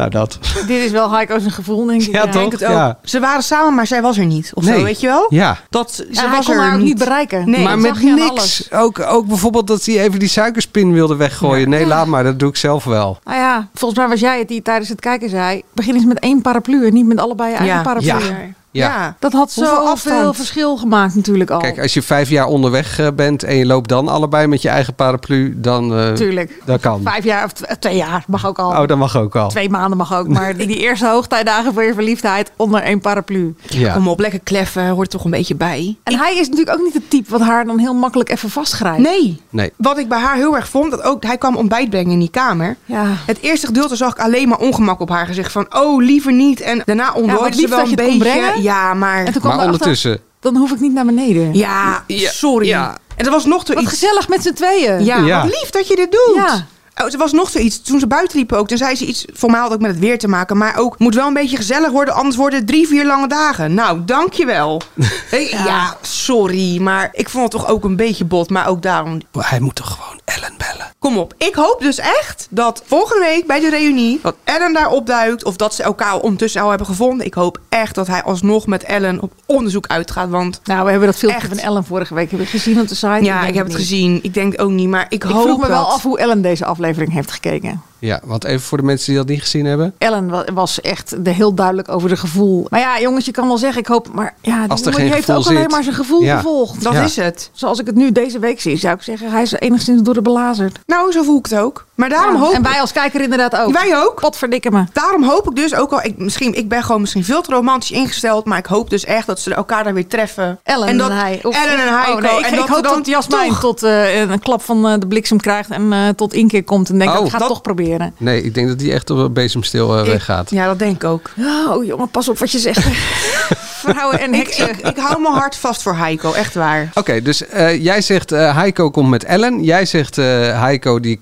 Nou, 0.00 0.12
dat. 0.12 0.38
Dit 0.66 0.70
is 0.84 0.90
wel 0.90 1.10
Heiko 1.12 1.38
zijn 1.38 1.50
gevoel, 1.52 1.86
denk 1.86 2.02
ik. 2.02 2.12
Ja, 2.12 2.26
denk 2.26 2.52
het 2.52 2.64
ook. 2.64 2.70
Ja. 2.70 2.98
Ze 3.02 3.20
waren 3.20 3.42
samen, 3.42 3.74
maar 3.74 3.86
zij 3.86 4.02
was 4.02 4.18
er 4.18 4.24
niet. 4.26 4.50
Of 4.54 4.64
Nee. 4.64 4.78
zo, 4.78 4.84
weet 4.84 5.00
je 5.00 5.06
wel? 5.06 5.26
Ja. 5.28 5.56
Dat, 5.70 5.92
ze 5.92 6.06
Ja, 6.10 6.20
hij 6.20 6.30
was 6.30 6.46
kon 6.46 6.54
er 6.54 6.60
haar 6.60 6.72
ook 6.72 6.76
niet. 6.78 6.86
niet 6.86 6.98
bereiken. 6.98 7.50
Nee, 7.50 7.62
maar 7.64 7.78
met 7.78 8.02
niks. 8.02 8.28
alles. 8.30 8.68
Ook, 8.72 9.00
ook 9.00 9.26
bijvoorbeeld 9.26 9.66
dat 9.66 9.84
hij 9.84 10.00
even 10.00 10.18
die 10.18 10.28
suikerspin 10.28 10.92
wilde 10.92 11.16
weggooien. 11.16 11.68
Nee, 11.68 11.86
laat 11.86 12.06
maar. 12.06 12.24
Dat 12.24 12.38
doe 12.38 12.48
ik 12.48 12.56
zelf 12.56 12.84
wel. 12.84 13.18
Nou 13.24 13.38
ja, 13.38 13.68
volgens 13.74 14.00
mij 14.00 14.08
was 14.08 14.20
jij 14.20 14.38
het 14.38 14.48
die 14.48 14.62
tijdens 14.62 14.88
het 14.88 15.00
kijken 15.00 15.28
zei. 15.28 15.62
Begin 15.74 15.94
eens 15.94 16.04
met 16.04 16.18
één 16.18 16.40
paraplu 16.42 16.86
en 16.86 16.92
niet 16.92 17.06
met 17.06 17.18
allebei 17.18 17.50
je 17.50 17.56
eigen 17.56 17.76
Ja. 17.76 17.82
paraplu. 17.82 18.54
Ja. 18.72 19.16
Dat 19.18 19.32
had 19.32 19.52
zoveel 19.52 19.88
afstand? 19.88 20.36
verschil 20.36 20.76
gemaakt 20.76 21.14
natuurlijk 21.14 21.50
al. 21.50 21.58
Kijk, 21.58 21.80
als 21.80 21.94
je 21.94 22.02
vijf 22.02 22.28
jaar 22.28 22.46
onderweg 22.46 22.98
eh, 22.98 23.08
bent 23.16 23.42
en 23.42 23.56
je 23.56 23.66
loopt 23.66 23.88
dan 23.88 24.08
allebei 24.08 24.46
met 24.46 24.62
je 24.62 24.68
eigen 24.68 24.94
paraplu, 24.94 25.60
dan 25.60 25.96
eh 25.98 26.12
Tuurlijk. 26.12 26.62
dat 26.64 26.80
kan. 26.80 27.00
Vijf 27.04 27.24
jaar 27.24 27.44
of 27.44 27.52
tw- 27.52 27.64
twee 27.78 27.96
jaar 27.96 28.24
mag 28.26 28.46
ook 28.46 28.58
al. 28.58 28.70
Oh, 28.70 28.86
dat 28.86 28.98
mag 28.98 29.16
ook 29.16 29.36
al. 29.36 29.48
Twee 29.48 29.70
maanden 29.70 29.96
mag 29.98 30.14
ook. 30.14 30.28
Maar 30.28 30.56
die, 30.56 30.66
die 30.66 30.76
eerste 30.78 31.06
hoogtijdagen 31.06 31.72
voor 31.74 31.82
je 31.82 31.94
verliefdheid 31.94 32.52
onder 32.56 32.82
één 32.82 33.00
paraplu. 33.00 33.54
Ja. 33.68 33.92
Kom 33.92 34.08
op, 34.08 34.18
lekker 34.20 34.40
kleffen. 34.40 34.88
Hoort 34.88 35.10
toch 35.10 35.24
een 35.24 35.30
beetje 35.30 35.54
bij. 35.54 35.96
En 36.02 36.18
hij 36.18 36.36
is 36.36 36.48
natuurlijk 36.48 36.78
ook 36.78 36.84
niet 36.84 36.94
het 36.94 37.10
type 37.10 37.30
wat 37.30 37.40
haar 37.40 37.64
dan 37.64 37.78
heel 37.78 37.94
makkelijk 37.94 38.30
even 38.30 38.50
vastgrijpt. 38.50 38.98
Nee. 39.02 39.40
Nee. 39.50 39.72
Wat 39.76 39.98
ik 39.98 40.08
bij 40.08 40.18
haar 40.18 40.36
heel 40.36 40.56
erg 40.56 40.68
vond, 40.68 40.90
dat 40.90 41.02
ook, 41.02 41.24
hij 41.24 41.38
kwam 41.38 41.56
ontbijt 41.56 41.90
brengen 41.90 42.12
in 42.12 42.18
die 42.18 42.30
kamer. 42.30 42.76
Ja. 42.84 43.04
Het 43.26 43.38
eerste 43.40 43.66
gedeelte 43.66 43.96
zag 43.96 44.12
ik 44.12 44.18
alleen 44.20 44.48
maar 44.48 44.58
ongemak 44.58 45.00
op 45.00 45.08
haar 45.08 45.26
gezicht. 45.26 45.52
Van, 45.52 45.66
oh, 45.76 46.02
liever 46.02 46.32
niet. 46.32 46.60
En 46.60 46.82
daarna 46.84 47.04
Ja, 47.04 47.12
ontdooide 47.12 47.56
ze 47.56 47.68
wel 47.68 47.78
dat 47.78 47.86
een 47.86 47.94
je 47.96 48.02
het 48.02 48.10
kon 48.10 48.18
beetje. 48.18 48.59
Ja, 48.62 48.94
maar... 48.94 49.18
En 49.24 49.32
toen 49.32 49.40
kwam 49.40 49.56
Maar 49.56 49.64
erachter, 49.66 49.72
ondertussen. 49.86 50.20
Dan 50.40 50.56
hoef 50.56 50.70
ik 50.70 50.80
niet 50.80 50.92
naar 50.92 51.04
beneden. 51.04 51.54
Ja, 51.54 52.04
sorry. 52.08 52.66
ja. 52.66 52.98
En 53.16 53.24
er 53.24 53.30
was 53.30 53.44
nog 53.44 53.56
Wat 53.58 53.66
zoiets... 53.66 53.90
gezellig 53.90 54.28
met 54.28 54.42
z'n 54.42 54.52
tweeën. 54.52 55.04
Ja, 55.04 55.16
Ja. 55.16 55.42
wat 55.42 55.50
lief 55.50 55.70
dat 55.70 55.88
je 55.88 55.96
dit 55.96 56.10
doet. 56.12 56.34
Ja. 56.34 56.66
Oh, 57.04 57.12
er 57.12 57.18
was 57.18 57.32
nog 57.32 57.50
zoiets. 57.50 57.82
Toen 57.82 58.00
ze 58.00 58.06
buiten 58.06 58.36
liepen 58.36 58.58
ook, 58.58 58.68
toen 58.68 58.78
zei 58.78 58.94
ze 58.96 59.06
iets... 59.06 59.24
Voor 59.32 59.50
mij 59.50 59.60
had 59.60 59.72
ook 59.72 59.80
met 59.80 59.90
het 59.90 59.98
weer 60.00 60.18
te 60.18 60.28
maken. 60.28 60.56
Maar 60.56 60.76
ook, 60.78 60.98
moet 60.98 61.14
wel 61.14 61.26
een 61.26 61.32
beetje 61.34 61.56
gezellig 61.56 61.90
worden. 61.90 62.14
Anders 62.14 62.36
worden 62.36 62.58
het 62.58 62.68
drie, 62.68 62.86
vier 62.88 63.06
lange 63.06 63.28
dagen. 63.28 63.74
Nou, 63.74 64.04
dankjewel. 64.04 64.80
Hey, 65.30 65.48
ja. 65.50 65.96
sorry. 66.00 66.80
Maar 66.80 67.08
ik 67.12 67.28
vond 67.28 67.42
het 67.52 67.52
toch 67.62 67.70
ook 67.70 67.84
een 67.84 67.96
beetje 67.96 68.24
bot. 68.24 68.50
Maar 68.50 68.68
ook 68.68 68.82
daarom... 68.82 69.20
Hij 69.38 69.60
moet 69.60 69.74
toch 69.74 69.90
gewoon 69.90 70.20
Ellen 70.24 70.54
bellen. 70.58 70.92
Kom 70.98 71.18
op. 71.18 71.34
Ik 71.38 71.54
hoop 71.54 71.80
dus 71.80 71.98
echt 71.98 72.46
dat 72.50 72.82
volgende 72.86 73.24
week 73.24 73.46
bij 73.46 73.60
de 73.60 73.70
reunie... 73.70 74.18
dat 74.22 74.36
Ellen 74.44 74.72
daar 74.72 74.88
opduikt. 74.88 75.44
Of 75.44 75.56
dat 75.56 75.74
ze 75.74 75.82
elkaar 75.82 76.16
ondertussen 76.18 76.62
al 76.62 76.68
hebben 76.68 76.86
gevonden. 76.86 77.26
Ik 77.26 77.34
hoop 77.34 77.58
echt 77.68 77.94
dat 77.94 78.06
hij 78.06 78.22
alsnog 78.22 78.66
met 78.66 78.82
Ellen 78.82 79.20
op 79.22 79.32
onderzoek 79.46 79.86
uitgaat. 79.86 80.28
Want 80.28 80.60
Nou, 80.64 80.84
we 80.84 80.90
hebben 80.90 81.08
dat 81.08 81.18
filmpje 81.18 81.40
Echt. 81.40 81.48
van 81.48 81.58
Ellen 81.58 81.84
vorige 81.84 82.14
week 82.14 82.28
hebben 82.30 82.46
we 82.46 82.52
gezien 82.58 82.80
op 82.80 82.88
de 82.88 82.94
site. 82.94 83.22
ja, 83.22 83.40
ik 83.46 83.54
heb 83.54 83.64
het 83.64 83.76
niet. 83.76 83.86
gezien. 83.86 84.18
Ik 84.22 84.34
denk 84.34 84.60
ook 84.60 84.70
niet. 84.70 84.88
Maar 84.88 85.06
ik, 85.08 85.12
Ik 85.12 85.22
hoop 85.22 85.42
vroeg 85.42 85.60
me 85.60 85.68
wel 85.68 85.84
af 85.92 86.02
hoe 86.02 86.18
Ellen 86.18 86.42
deze 86.42 86.64
aflevering 86.64 86.89
heeft 86.96 87.30
gekeken. 87.30 87.82
Ja, 88.00 88.20
want 88.24 88.44
even 88.44 88.60
voor 88.60 88.78
de 88.78 88.84
mensen 88.84 89.06
die 89.06 89.16
dat 89.16 89.28
niet 89.28 89.40
gezien 89.40 89.64
hebben. 89.64 89.94
Ellen 89.98 90.28
wa- 90.28 90.44
was 90.54 90.80
echt 90.80 91.24
de 91.24 91.30
heel 91.30 91.54
duidelijk 91.54 91.88
over 91.88 92.08
de 92.08 92.16
gevoel. 92.16 92.66
Maar 92.70 92.80
ja, 92.80 93.00
jongens, 93.00 93.24
je 93.24 93.30
kan 93.32 93.46
wel 93.46 93.58
zeggen, 93.58 93.80
ik 93.80 93.86
hoop... 93.86 94.08
Maar 94.12 94.34
ja, 94.40 94.66
die 94.66 94.84
er 94.84 94.90
jongen 94.92 95.12
heeft 95.12 95.32
ook 95.32 95.46
alleen 95.46 95.70
maar 95.70 95.82
zijn 95.82 95.94
gevoel 95.94 96.22
Ja. 96.22 96.36
gevolgd. 96.36 96.82
Dat 96.82 96.92
Ja. 96.92 97.02
is 97.02 97.16
het. 97.16 97.50
Zoals 97.52 97.78
ik 97.78 97.86
het 97.86 97.94
nu 97.94 98.12
deze 98.12 98.38
week 98.38 98.60
zie, 98.60 98.76
zou 98.76 98.94
ik 98.94 99.02
zeggen, 99.02 99.30
hij 99.30 99.42
is 99.42 99.52
enigszins 99.52 100.02
door 100.02 100.14
de 100.14 100.22
belazerd. 100.22 100.78
Nou, 100.86 101.12
zo 101.12 101.22
voel 101.22 101.38
ik 101.38 101.46
het 101.46 101.58
ook. 101.58 101.86
Maar 101.94 102.08
daarom 102.08 102.34
Ja, 102.34 102.40
hoop 102.40 102.52
en 102.52 102.62
wij 102.62 102.80
als 102.80 102.92
kijker 102.92 103.20
inderdaad 103.20 103.56
ook. 103.56 103.72
Wij 103.72 103.96
ook. 103.96 104.20
Wat 104.20 104.36
verdikken 104.38 104.72
me. 104.72 104.84
Daarom 104.92 105.22
hoop 105.24 105.48
ik 105.50 105.56
dus 105.56 105.74
ook 105.74 105.92
al, 105.92 106.02
ik, 106.02 106.18
misschien, 106.18 106.54
ik 106.54 106.68
ben 106.68 106.82
gewoon 106.82 107.00
misschien 107.00 107.24
veel 107.24 107.42
te 107.42 107.52
romantisch 107.52 107.90
ingesteld, 107.90 108.44
maar 108.44 108.58
ik 108.58 108.66
hoop 108.66 108.90
dus 108.90 109.04
echt 109.04 109.26
dat 109.26 109.40
ze 109.40 109.54
elkaar 109.54 109.84
daar 109.84 109.94
weer 109.94 110.06
treffen. 110.06 110.58
Ellen 110.62 110.88
en, 110.88 110.98
dat, 110.98 111.10
en 111.10 111.16
hij. 111.16 111.40
Of- 111.42 111.54
Ellen 111.56 111.86
en 111.86 111.94
hij. 111.98 112.12
Oh, 112.12 112.20
nee, 112.20 112.38
ik, 112.38 112.44
en 112.46 112.52
ik 112.52 112.58
dat 112.58 112.68
hoop 112.68 112.82
dat 112.82 113.06
Jasmijn 113.06 113.48
toch- 113.50 113.60
tot 113.60 113.82
eh, 113.82 114.20
een 114.20 114.40
klap 114.40 114.62
van 114.62 114.88
eh, 114.88 114.94
de 115.00 115.06
bliksem 115.06 115.40
krijgt 115.40 115.70
en 115.70 115.92
eh, 115.92 116.08
tot 116.08 116.32
inkeer 116.34 116.64
komt 116.64 116.88
en 116.88 116.98
denkt, 116.98 117.18
Oh, 117.18 117.24
ik 117.24 117.30
ga 117.30 117.38
het 117.38 117.46
toch 117.46 117.60
proberen. 117.60 117.89
Nee, 118.16 118.42
ik 118.42 118.54
denk 118.54 118.68
dat 118.68 118.78
die 118.78 118.92
echt 118.92 119.10
op 119.10 119.18
een 119.18 119.32
bezemstil 119.32 119.94
eh, 119.96 120.00
Ik- 120.04 120.10
weggaat. 120.10 120.50
Ja, 120.50 120.66
dat 120.66 120.78
denk 120.78 120.94
ik 120.96 121.04
ook. 121.04 121.30
Oh 121.68 121.84
jongen, 121.84 122.08
pas 122.08 122.28
op 122.28 122.38
wat 122.38 122.50
je 122.50 122.58
zegt. 122.58 122.86
Vrouwen 123.80 124.20
en 124.20 124.34
Ik, 124.34 124.40
heksen. 124.46 124.68
ik, 124.68 124.76
ik 124.78 124.96
hou 124.96 125.20
mijn 125.20 125.34
hart 125.34 125.56
vast 125.56 125.82
voor 125.82 125.94
Heiko, 125.96 126.32
echt 126.32 126.54
waar. 126.54 126.90
Oké, 126.94 127.22
dus 127.22 127.46
eh, 127.46 127.84
jij 127.84 128.00
zegt 128.00 128.32
eh 128.32 128.56
Heiko 128.56 128.90
komt 128.90 129.08
met 129.08 129.24
Ellen. 129.24 129.64
Jij 129.64 129.86
zegt 129.86 130.18
eh 130.18 130.24
Heiko 130.60 131.00
die... 131.00 131.18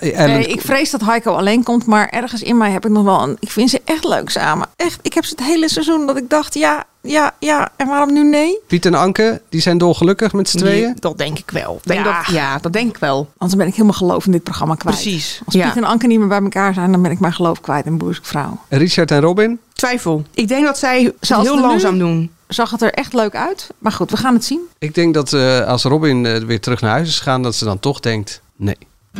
Ellen, 0.00 0.34
Nee, 0.34 0.46
ik 0.46 0.60
vrees 0.60 0.90
dat 0.90 1.00
Heiko 1.04 1.32
alleen 1.34 1.62
komt, 1.62 1.86
maar 1.86 2.08
ergens 2.08 2.42
in 2.42 2.56
mij 2.56 2.70
heb 2.70 2.84
ik 2.84 2.90
nog 2.90 3.04
wel 3.04 3.22
een... 3.22 3.36
Ik 3.40 3.50
vind 3.50 3.70
ze 3.70 3.80
echt 3.84 4.04
leuk 4.04 4.30
samen. 4.30 4.68
Echt, 4.76 4.98
ik 5.02 5.12
heb 5.14 5.24
ze 5.24 5.34
het 5.36 5.44
hele 5.44 5.68
seizoen 5.68 6.06
dat 6.06 6.16
ik 6.16 6.30
dacht, 6.30 6.54
ja, 6.54 6.84
ja, 7.00 7.34
ja. 7.38 7.68
En 7.76 7.86
waarom 7.86 8.12
nu 8.12 8.24
nee? 8.24 8.58
Piet 8.66 8.86
en 8.86 8.94
Anke, 8.94 9.40
die 9.48 9.60
zijn 9.60 9.78
dolgelukkig 9.78 10.32
met 10.32 10.48
z'n 10.48 10.56
tweeën. 10.58 10.84
Nee, 10.84 10.94
dat 10.98 11.18
denk 11.18 11.38
ik 11.38 11.50
wel. 11.50 11.80
Denk 11.84 12.04
Ja. 12.04 12.22
Dat, 12.24 12.34
ja, 12.34 12.58
dat 12.58 12.72
denk 12.72 12.88
ik 12.88 12.96
wel. 12.98 13.28
Anders 13.38 13.58
ben 13.58 13.66
ik 13.66 13.72
helemaal 13.74 13.96
geloof 13.96 14.26
in 14.26 14.32
dit 14.32 14.42
programma 14.42 14.74
kwijt. 14.74 14.96
Precies. 15.00 15.40
Als 15.44 15.54
Ja. 15.54 15.66
Piet 15.66 15.76
en 15.76 15.84
Anke 15.84 16.06
niet 16.06 16.18
meer 16.18 16.28
bij 16.28 16.40
elkaar 16.42 16.74
zijn, 16.74 16.92
dan 16.92 17.02
ben 17.02 17.10
ik 17.10 17.20
mijn 17.20 17.32
geloof 17.32 17.60
kwijt 17.60 17.86
in 17.86 17.98
Boerse 17.98 18.20
Vrouw. 18.24 18.58
Richard 18.68 19.10
en 19.10 19.20
Robin. 19.20 19.58
Twijfel. 19.82 20.24
Ik 20.34 20.48
denk 20.48 20.64
dat 20.64 20.78
zij 20.78 21.02
het 21.02 21.14
Zoals 21.20 21.46
heel 21.46 21.56
nu- 21.56 21.60
langzaam 21.62 21.98
doen. 21.98 22.30
Zag 22.48 22.70
het 22.70 22.82
er 22.82 22.92
echt 22.92 23.12
leuk 23.12 23.34
uit. 23.36 23.68
Maar 23.78 23.92
goed, 23.92 24.10
we 24.10 24.16
gaan 24.16 24.34
het 24.34 24.44
zien. 24.44 24.60
Ik 24.78 24.94
denk 24.94 25.14
dat 25.14 25.32
eh, 25.32 25.66
als 25.66 25.82
Robin 25.84 26.26
eh, 26.26 26.42
weer 26.42 26.60
terug 26.60 26.80
naar 26.80 26.90
huis 26.90 27.08
is 27.08 27.16
gegaan, 27.18 27.42
dat 27.42 27.54
ze 27.54 27.64
dan 27.64 27.80
toch 27.80 28.00
denkt... 28.00 28.42
Nee, 28.56 28.76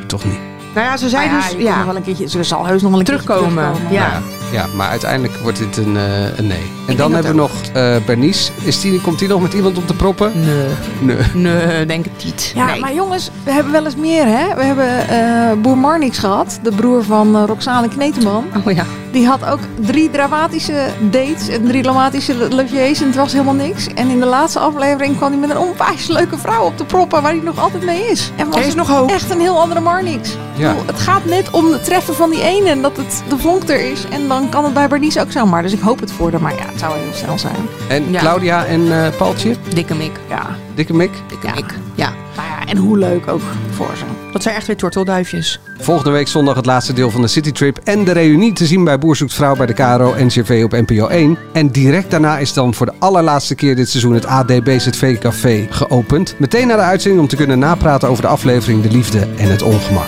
toch 0.06 0.24
niet. 0.24 0.38
Nou 0.74 0.86
ja, 0.86 0.96
ze 0.96 1.08
zei 1.08 1.28
ja, 1.28 1.36
dus... 1.36 1.54
Ja, 1.58 1.86
wel 1.86 1.96
een 1.96 2.02
keertje, 2.02 2.28
ze 2.28 2.42
zal 2.42 2.66
heus 2.66 2.82
nog 2.82 2.90
wel 2.90 3.00
een 3.00 3.06
terugkomen. 3.06 3.42
keertje 3.42 3.72
terugkomen. 3.72 3.92
Ja. 3.92 4.08
Nou 4.10 4.22
ja, 4.52 4.66
maar 4.76 4.88
uiteindelijk 4.88 5.36
wordt 5.42 5.58
dit 5.58 5.76
een, 5.76 5.96
eh, 5.96 6.38
een 6.38 6.46
nee. 6.46 6.70
En 6.86 6.96
dan 6.96 7.12
hebben 7.12 7.30
we 7.32 7.36
nog 7.36 7.50
eh 7.72 7.96
Bernice. 8.06 8.50
Is 8.62 8.80
die, 8.80 9.00
komt 9.00 9.18
die 9.18 9.28
nog 9.28 9.42
met 9.42 9.52
iemand 9.52 9.76
op 9.76 9.86
te 9.86 9.94
proppen? 9.94 10.32
Nee. 10.34 11.16
Nee. 11.34 11.56
Nee, 11.56 11.86
denk 11.86 12.04
het 12.04 12.24
niet. 12.24 12.52
Ja, 12.54 12.66
nee. 12.66 12.80
maar 12.80 12.94
jongens, 12.94 13.30
we 13.44 13.52
hebben 13.52 13.72
wel 13.72 13.84
eens 13.84 13.96
meer, 13.96 14.24
hè? 14.26 14.54
We 14.54 14.64
hebben 14.64 15.08
eh, 15.08 15.52
Boer 15.62 15.78
Marnix 15.78 16.18
gehad, 16.18 16.58
de 16.62 16.70
broer 16.70 17.04
van 17.04 17.44
Roxane 17.44 17.88
Kneteman. 17.88 18.44
Oh 18.66 18.72
ja. 18.72 18.84
Die 19.10 19.26
had 19.26 19.44
ook 19.44 19.58
drie 19.80 20.10
dramatische 20.10 20.86
dates 21.10 21.48
en 21.48 21.64
drie 21.66 21.82
dramatische 21.82 22.54
leviers 22.54 23.00
en 23.00 23.06
het 23.06 23.16
was 23.16 23.32
helemaal 23.32 23.54
niks. 23.54 23.86
En 23.94 24.08
in 24.08 24.20
de 24.20 24.26
laatste 24.26 24.58
aflevering 24.58 25.16
kwam 25.16 25.30
hij 25.30 25.40
met 25.40 25.50
een 25.50 25.58
onwijs 25.58 26.06
leuke 26.06 26.38
vrouw 26.38 26.64
op 26.64 26.78
de 26.78 26.84
proppen 26.84 27.22
waar 27.22 27.32
hij 27.32 27.40
nog 27.44 27.58
altijd 27.58 27.84
mee 27.84 28.06
is. 28.10 28.30
En 28.36 28.50
was 28.50 28.60
is 28.60 28.66
het 28.66 28.76
nog 28.76 28.88
hoop. 28.88 29.10
echt 29.10 29.30
een 29.30 29.40
heel 29.40 29.60
andere 29.60 29.80
Marnix. 29.80 30.36
Ja. 30.56 30.68
Bedoel, 30.72 30.86
Het 30.86 31.00
gaat 31.00 31.24
net 31.24 31.50
om 31.50 31.72
het 31.72 31.84
treffen 31.84 32.14
van 32.14 32.30
die 32.30 32.42
ene 32.42 32.68
en 32.68 32.82
dat 32.82 32.96
het 32.96 33.22
de 33.28 33.38
vonk 33.38 33.68
er 33.68 33.90
is. 33.90 34.04
En 34.10 34.28
dan 34.28 34.48
kan 34.48 34.64
het 34.64 34.74
bij 34.74 34.88
Bernice 34.88 35.20
ook 35.20 35.32
zomaar. 35.32 35.62
Dus 35.62 35.72
ik 35.72 35.80
hoop 35.80 36.00
het 36.00 36.12
voor 36.12 36.30
haar, 36.30 36.40
maar 36.40 36.54
ja, 36.54 36.64
het 36.70 36.78
zou 36.78 36.92
heel 36.98 37.12
snel 37.14 37.38
zijn. 37.38 37.56
En 37.88 38.10
Ja. 38.12 38.20
Claudia 38.20 38.64
en 38.64 38.92
eh 39.04 39.16
Paultje? 39.16 39.54
Dikke 39.74 39.94
mik. 39.94 40.12
Ja, 40.28 40.56
Dikke 40.74 40.94
Mik? 40.94 41.10
Dikke 41.28 41.46
Ja. 41.46 41.54
mik. 41.54 41.74
Ja. 41.94 42.12
nou 42.36 42.48
ja, 42.48 42.66
en 42.70 42.76
hoe 42.76 42.98
leuk 42.98 43.28
ook 43.28 43.40
voor 43.70 43.90
ze. 43.96 44.04
Dat 44.32 44.42
zijn 44.42 44.54
echt 44.54 44.66
weer 44.66 44.76
tortelduifjes. 44.76 45.60
Volgende 45.80 46.10
week 46.10 46.28
zondag 46.28 46.54
het 46.56 46.66
laatste 46.66 46.92
deel 46.92 47.10
van 47.10 47.20
de 47.22 47.28
Citytrip 47.28 47.78
en 47.84 48.04
de 48.04 48.12
reunie 48.12 48.52
te 48.52 48.66
zien 48.66 48.84
bij 48.84 48.98
Boer 48.98 49.16
Zoekt 49.16 49.34
Vrouw 49.34 49.56
bij 49.56 49.66
de 49.66 49.72
KRO 49.72 50.14
NCV 50.18 50.60
op 50.64 50.72
NPO 50.72 51.06
1. 51.06 51.38
En 51.52 51.68
direct 51.70 52.10
daarna 52.10 52.38
is 52.38 52.52
dan 52.52 52.74
voor 52.74 52.86
de 52.86 52.92
allerlaatste 52.98 53.54
keer 53.54 53.76
dit 53.76 53.88
seizoen 53.88 54.14
het 54.14 54.26
AD 54.26 54.64
BZV 54.64 55.18
Café 55.18 55.66
geopend. 55.70 56.34
Meteen 56.38 56.66
na 56.66 56.76
de 56.76 56.82
uitzending 56.82 57.22
om 57.22 57.28
te 57.28 57.36
kunnen 57.36 57.58
napraten 57.58 58.08
over 58.08 58.22
de 58.22 58.28
aflevering 58.28 58.82
De 58.82 58.90
Liefde 58.90 59.26
en 59.36 59.50
het 59.50 59.62
Ongemak. 59.62 60.06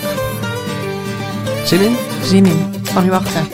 Zin 1.65 1.81
in? 1.81 1.97
Zin 2.23 2.47
in. 2.47 2.75
Kan 2.95 3.03
niet 3.03 3.13
wachten. 3.13 3.47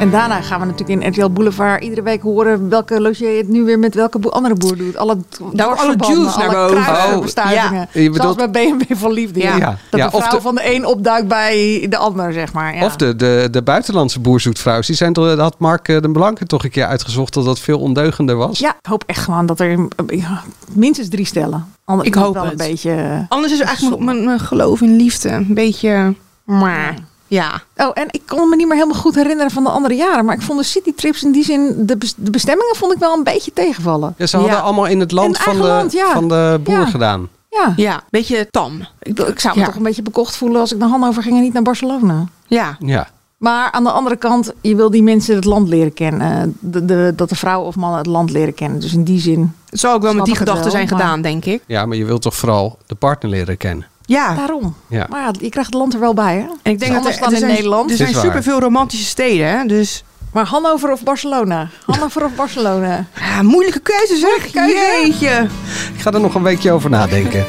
En 0.00 0.10
daarna 0.10 0.40
gaan 0.40 0.60
we 0.60 0.66
natuurlijk 0.66 1.02
in 1.02 1.08
RTL 1.10 1.28
Boulevard 1.30 1.82
iedere 1.82 2.02
week 2.02 2.22
horen 2.22 2.68
welke 2.68 3.00
logier 3.00 3.36
het 3.36 3.48
nu 3.48 3.64
weer 3.64 3.78
met 3.78 3.94
welke 3.94 4.18
boer- 4.18 4.30
andere 4.32 4.54
boer 4.54 4.76
doet. 4.76 4.96
Alle, 4.96 5.16
dwarsverbanden, 5.54 6.18
juice 6.22 6.38
naar 6.38 6.56
alle 6.56 6.74
boven. 6.74 7.42
Oh, 7.42 7.72
je 7.92 8.10
bedoelt- 8.10 8.16
Zoals 8.16 8.36
bij 8.36 8.50
BMW 8.50 8.82
van 8.96 9.12
Liefde. 9.12 9.40
Ja. 9.40 9.56
Ja. 9.56 9.76
Dat 9.90 10.00
Ja, 10.00 10.08
de 10.08 10.16
vrouw 10.16 10.30
de- 10.30 10.40
van 10.40 10.54
de 10.54 10.74
een 10.74 10.86
opduikt 10.86 11.28
bij 11.28 11.86
de 11.88 11.96
ander, 11.96 12.32
zeg 12.32 12.52
maar. 12.52 12.76
Ja. 12.76 12.84
Of 12.84 12.96
de, 12.96 13.16
de, 13.16 13.48
de 13.50 13.62
buitenlandse 13.62 14.20
Boer 14.20 14.40
Zoekt 14.40 14.58
Vrouw. 14.58 14.80
Die 14.80 14.96
zijn 14.96 15.12
toch, 15.12 15.26
dat 15.26 15.38
had 15.38 15.58
Mark 15.58 15.88
eh, 15.88 16.00
de 16.00 16.10
Blanke 16.10 16.46
toch 16.46 16.64
een 16.64 16.70
keer 16.70 16.86
uitgezocht 16.86 17.34
dat 17.34 17.44
dat 17.44 17.58
veel 17.58 17.78
ondeugender 17.78 18.36
was. 18.36 18.58
Ja, 18.58 18.68
ik 18.80 18.86
hoop 18.88 19.02
echt 19.06 19.22
gewoon 19.24 19.46
dat 19.46 19.60
er 19.60 19.70
eh, 19.70 20.18
ja, 20.18 20.42
minstens 20.72 21.08
drie 21.08 21.24
stellen. 21.26 21.72
Anders 21.84 22.08
Ik 22.08 22.14
hoop 22.14 22.34
wel 22.34 22.42
het. 22.42 22.52
een 22.60 22.66
beetje... 22.68 22.92
eh, 22.94 23.18
Anders 23.28 23.52
is 23.52 23.60
eigenlijk 23.60 24.00
mijn, 24.02 24.24
mijn 24.24 24.40
geloof 24.40 24.80
in 24.80 24.96
liefde 24.96 25.28
een 25.30 25.54
beetje... 25.54 26.14
Maar, 26.44 26.94
ja. 27.30 27.62
Oh, 27.76 27.90
en 27.94 28.06
ik 28.10 28.22
kon 28.26 28.48
me 28.48 28.56
niet 28.56 28.66
meer 28.66 28.76
helemaal 28.76 29.00
goed 29.00 29.14
herinneren 29.14 29.50
van 29.50 29.62
de 29.64 29.70
andere 29.70 29.94
jaren. 29.94 30.24
Maar 30.24 30.34
ik 30.34 30.42
vond 30.42 30.58
de 30.58 30.64
citytrips 30.64 31.22
in 31.22 31.32
die 31.32 31.44
zin, 31.44 31.74
de, 31.86 31.96
bes- 31.96 32.14
de 32.16 32.30
bestemmingen 32.30 32.76
vond 32.76 32.92
ik 32.92 32.98
wel 32.98 33.16
een 33.16 33.24
beetje 33.24 33.52
tegenvallen. 33.52 34.14
Ja, 34.16 34.26
ze 34.26 34.36
hadden 34.36 34.54
Ja. 34.56 34.60
allemaal 34.62 34.86
in 34.86 35.00
het 35.00 35.12
land, 35.12 35.36
In 35.36 35.42
van, 35.42 35.56
de, 35.56 35.62
land, 35.62 35.92
ja. 35.92 36.12
van 36.12 36.28
de 36.28 36.60
boer 36.64 36.74
Ja. 36.78 36.86
gedaan. 36.86 37.28
Ja, 37.50 37.72
Ja, 37.76 38.02
beetje 38.10 38.48
tam. 38.50 38.86
ik, 39.02 39.18
ik 39.18 39.40
zou 39.40 39.54
me 39.54 39.60
Ja. 39.60 39.66
toch 39.66 39.76
een 39.76 39.82
beetje 39.82 40.02
bekocht 40.02 40.36
voelen 40.36 40.60
als 40.60 40.72
ik 40.72 40.78
naar 40.78 40.88
Hannover 40.88 41.22
ging 41.22 41.36
en 41.36 41.42
niet 41.42 41.52
naar 41.52 41.62
Barcelona. 41.62 42.24
Ja. 42.46 42.76
Ja. 42.78 43.08
Maar 43.36 43.70
aan 43.70 43.84
de 43.84 43.90
andere 43.90 44.16
kant, 44.16 44.52
je 44.60 44.76
wil 44.76 44.90
die 44.90 45.02
mensen 45.02 45.34
het 45.34 45.44
land 45.44 45.68
leren 45.68 45.92
kennen. 45.92 46.42
Eh, 46.42 46.48
De, 46.58 46.84
de, 46.84 47.12
dat 47.16 47.28
de 47.28 47.34
vrouw 47.36 47.62
of 47.62 47.76
man 47.76 47.94
het 47.96 48.06
land 48.06 48.30
leren 48.30 48.54
kennen. 48.54 48.80
Dus 48.80 48.92
in 48.92 49.04
die 49.04 49.20
zin, 49.20 49.54
Het 49.70 49.80
zou 49.80 49.94
ook 49.94 50.02
wel 50.02 50.14
met 50.14 50.24
die 50.24 50.36
gedachten 50.36 50.70
zijn 50.70 50.88
maar- 50.88 50.98
gedaan, 50.98 51.22
denk 51.22 51.44
ik. 51.44 51.62
ja, 51.66 51.86
maar 51.86 51.96
je 51.96 52.04
wilt 52.04 52.22
toch 52.22 52.34
vooral 52.36 52.78
de 52.86 52.94
partner 52.94 53.30
leren 53.30 53.56
kennen. 53.56 53.86
Ja. 54.12 54.34
daarom. 54.34 54.74
Ja. 54.88 55.06
Maar 55.10 55.20
ja, 55.20 55.30
je 55.40 55.48
krijgt 55.48 55.70
het 55.70 55.78
land 55.80 55.94
er 55.94 56.00
wel 56.00 56.14
bij, 56.14 56.34
hè? 56.34 56.46
En 56.62 56.72
ik 56.72 56.78
denk 56.78 56.92
dat 56.92 57.06
er, 57.06 57.18
dan 57.18 57.28
er 57.28 57.32
in 57.32 57.38
zijn, 57.38 57.52
Nederland. 57.52 57.90
Er 57.90 57.96
zijn 57.96 58.14
superveel 58.14 58.60
romantische 58.60 59.04
steden, 59.04 59.48
hè? 59.48 59.64
Dus 59.64 60.04
Maar 60.32 60.44
Hannover 60.46 60.92
of 60.92 61.02
Barcelona? 61.02 61.68
Hannover 61.86 62.24
of 62.24 62.34
Barcelona? 62.34 63.06
ja, 63.20 63.42
moeilijke 63.54 63.80
keuze 63.80 64.16
zeg. 64.16 64.50
keuze. 64.50 64.74
Jeetje. 64.74 65.46
Ik 65.94 66.00
ga 66.00 66.12
er 66.12 66.20
nog 66.20 66.34
een 66.34 66.42
weekje 66.42 66.72
over 66.72 66.90
nadenken. 66.90 67.44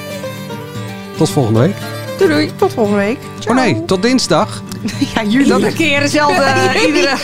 Tot 1.18 1.30
volgende 1.30 1.60
week. 1.60 1.76
Doei 2.18 2.30
doei, 2.30 2.52
tot 2.56 2.74
volgende 2.74 3.00
week. 3.00 3.20
Oh 3.48 3.56
nee, 3.56 3.86
tot 3.86 4.02
dinsdag. 4.02 4.62
Ja, 5.16 5.24
jullie 5.24 5.54
Iedere 5.54 5.74
keer 5.74 6.00
dezelfde. 6.00 6.54
iedere... 6.88 7.16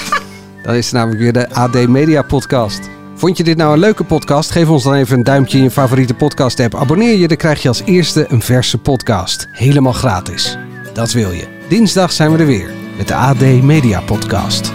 Dan 0.63 0.76
is 0.76 0.91
namelijk 0.91 1.19
weer 1.21 1.34
de 1.34 1.50
AD 1.54 1.88
Media 1.88 2.21
Podcast. 2.21 2.80
Vond 3.18 3.38
je 3.38 3.44
dit 3.44 3.58
nou 3.58 3.74
een 3.74 3.80
leuke 3.80 4.04
podcast? 4.04 4.52
Geef 4.52 4.70
ons 4.70 4.84
dan 4.84 4.94
even 4.94 5.18
een 5.18 5.24
duimpje 5.24 5.58
in 5.58 5.64
je 5.64 5.72
favoriete 5.72 6.14
podcast 6.14 6.60
app. 6.60 6.76
Abonneer 6.76 7.18
je, 7.18 7.28
dan 7.28 7.38
krijg 7.38 7.62
je 7.62 7.68
als 7.68 7.82
eerste 7.86 8.26
een 8.30 8.42
verse 8.42 8.78
podcast. 8.78 9.48
Helemaal 9.52 9.94
gratis. 9.94 10.58
Dat 10.94 11.12
wil 11.12 11.32
je. 11.32 11.48
Dinsdag 11.70 12.12
zijn 12.12 12.32
we 12.32 12.38
er 12.38 12.46
weer 12.46 12.72
met 12.98 13.08
de 13.08 13.16
AD 13.16 13.42
Media 13.62 14.02
Podcast. 14.02 14.72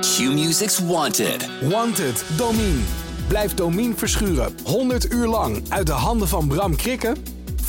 Q-Music's 0.00 0.78
Wanted. 0.86 1.48
Wanted, 1.70 2.24
Domine. 2.36 2.80
Blijf 3.28 3.54
Domine 3.54 3.94
verschuren 3.96 4.54
100 4.64 5.12
uur 5.12 5.26
lang 5.26 5.62
uit 5.68 5.86
de 5.86 5.92
handen 5.92 6.28
van 6.28 6.46
Bram 6.46 6.76
Krikken? 6.76 7.41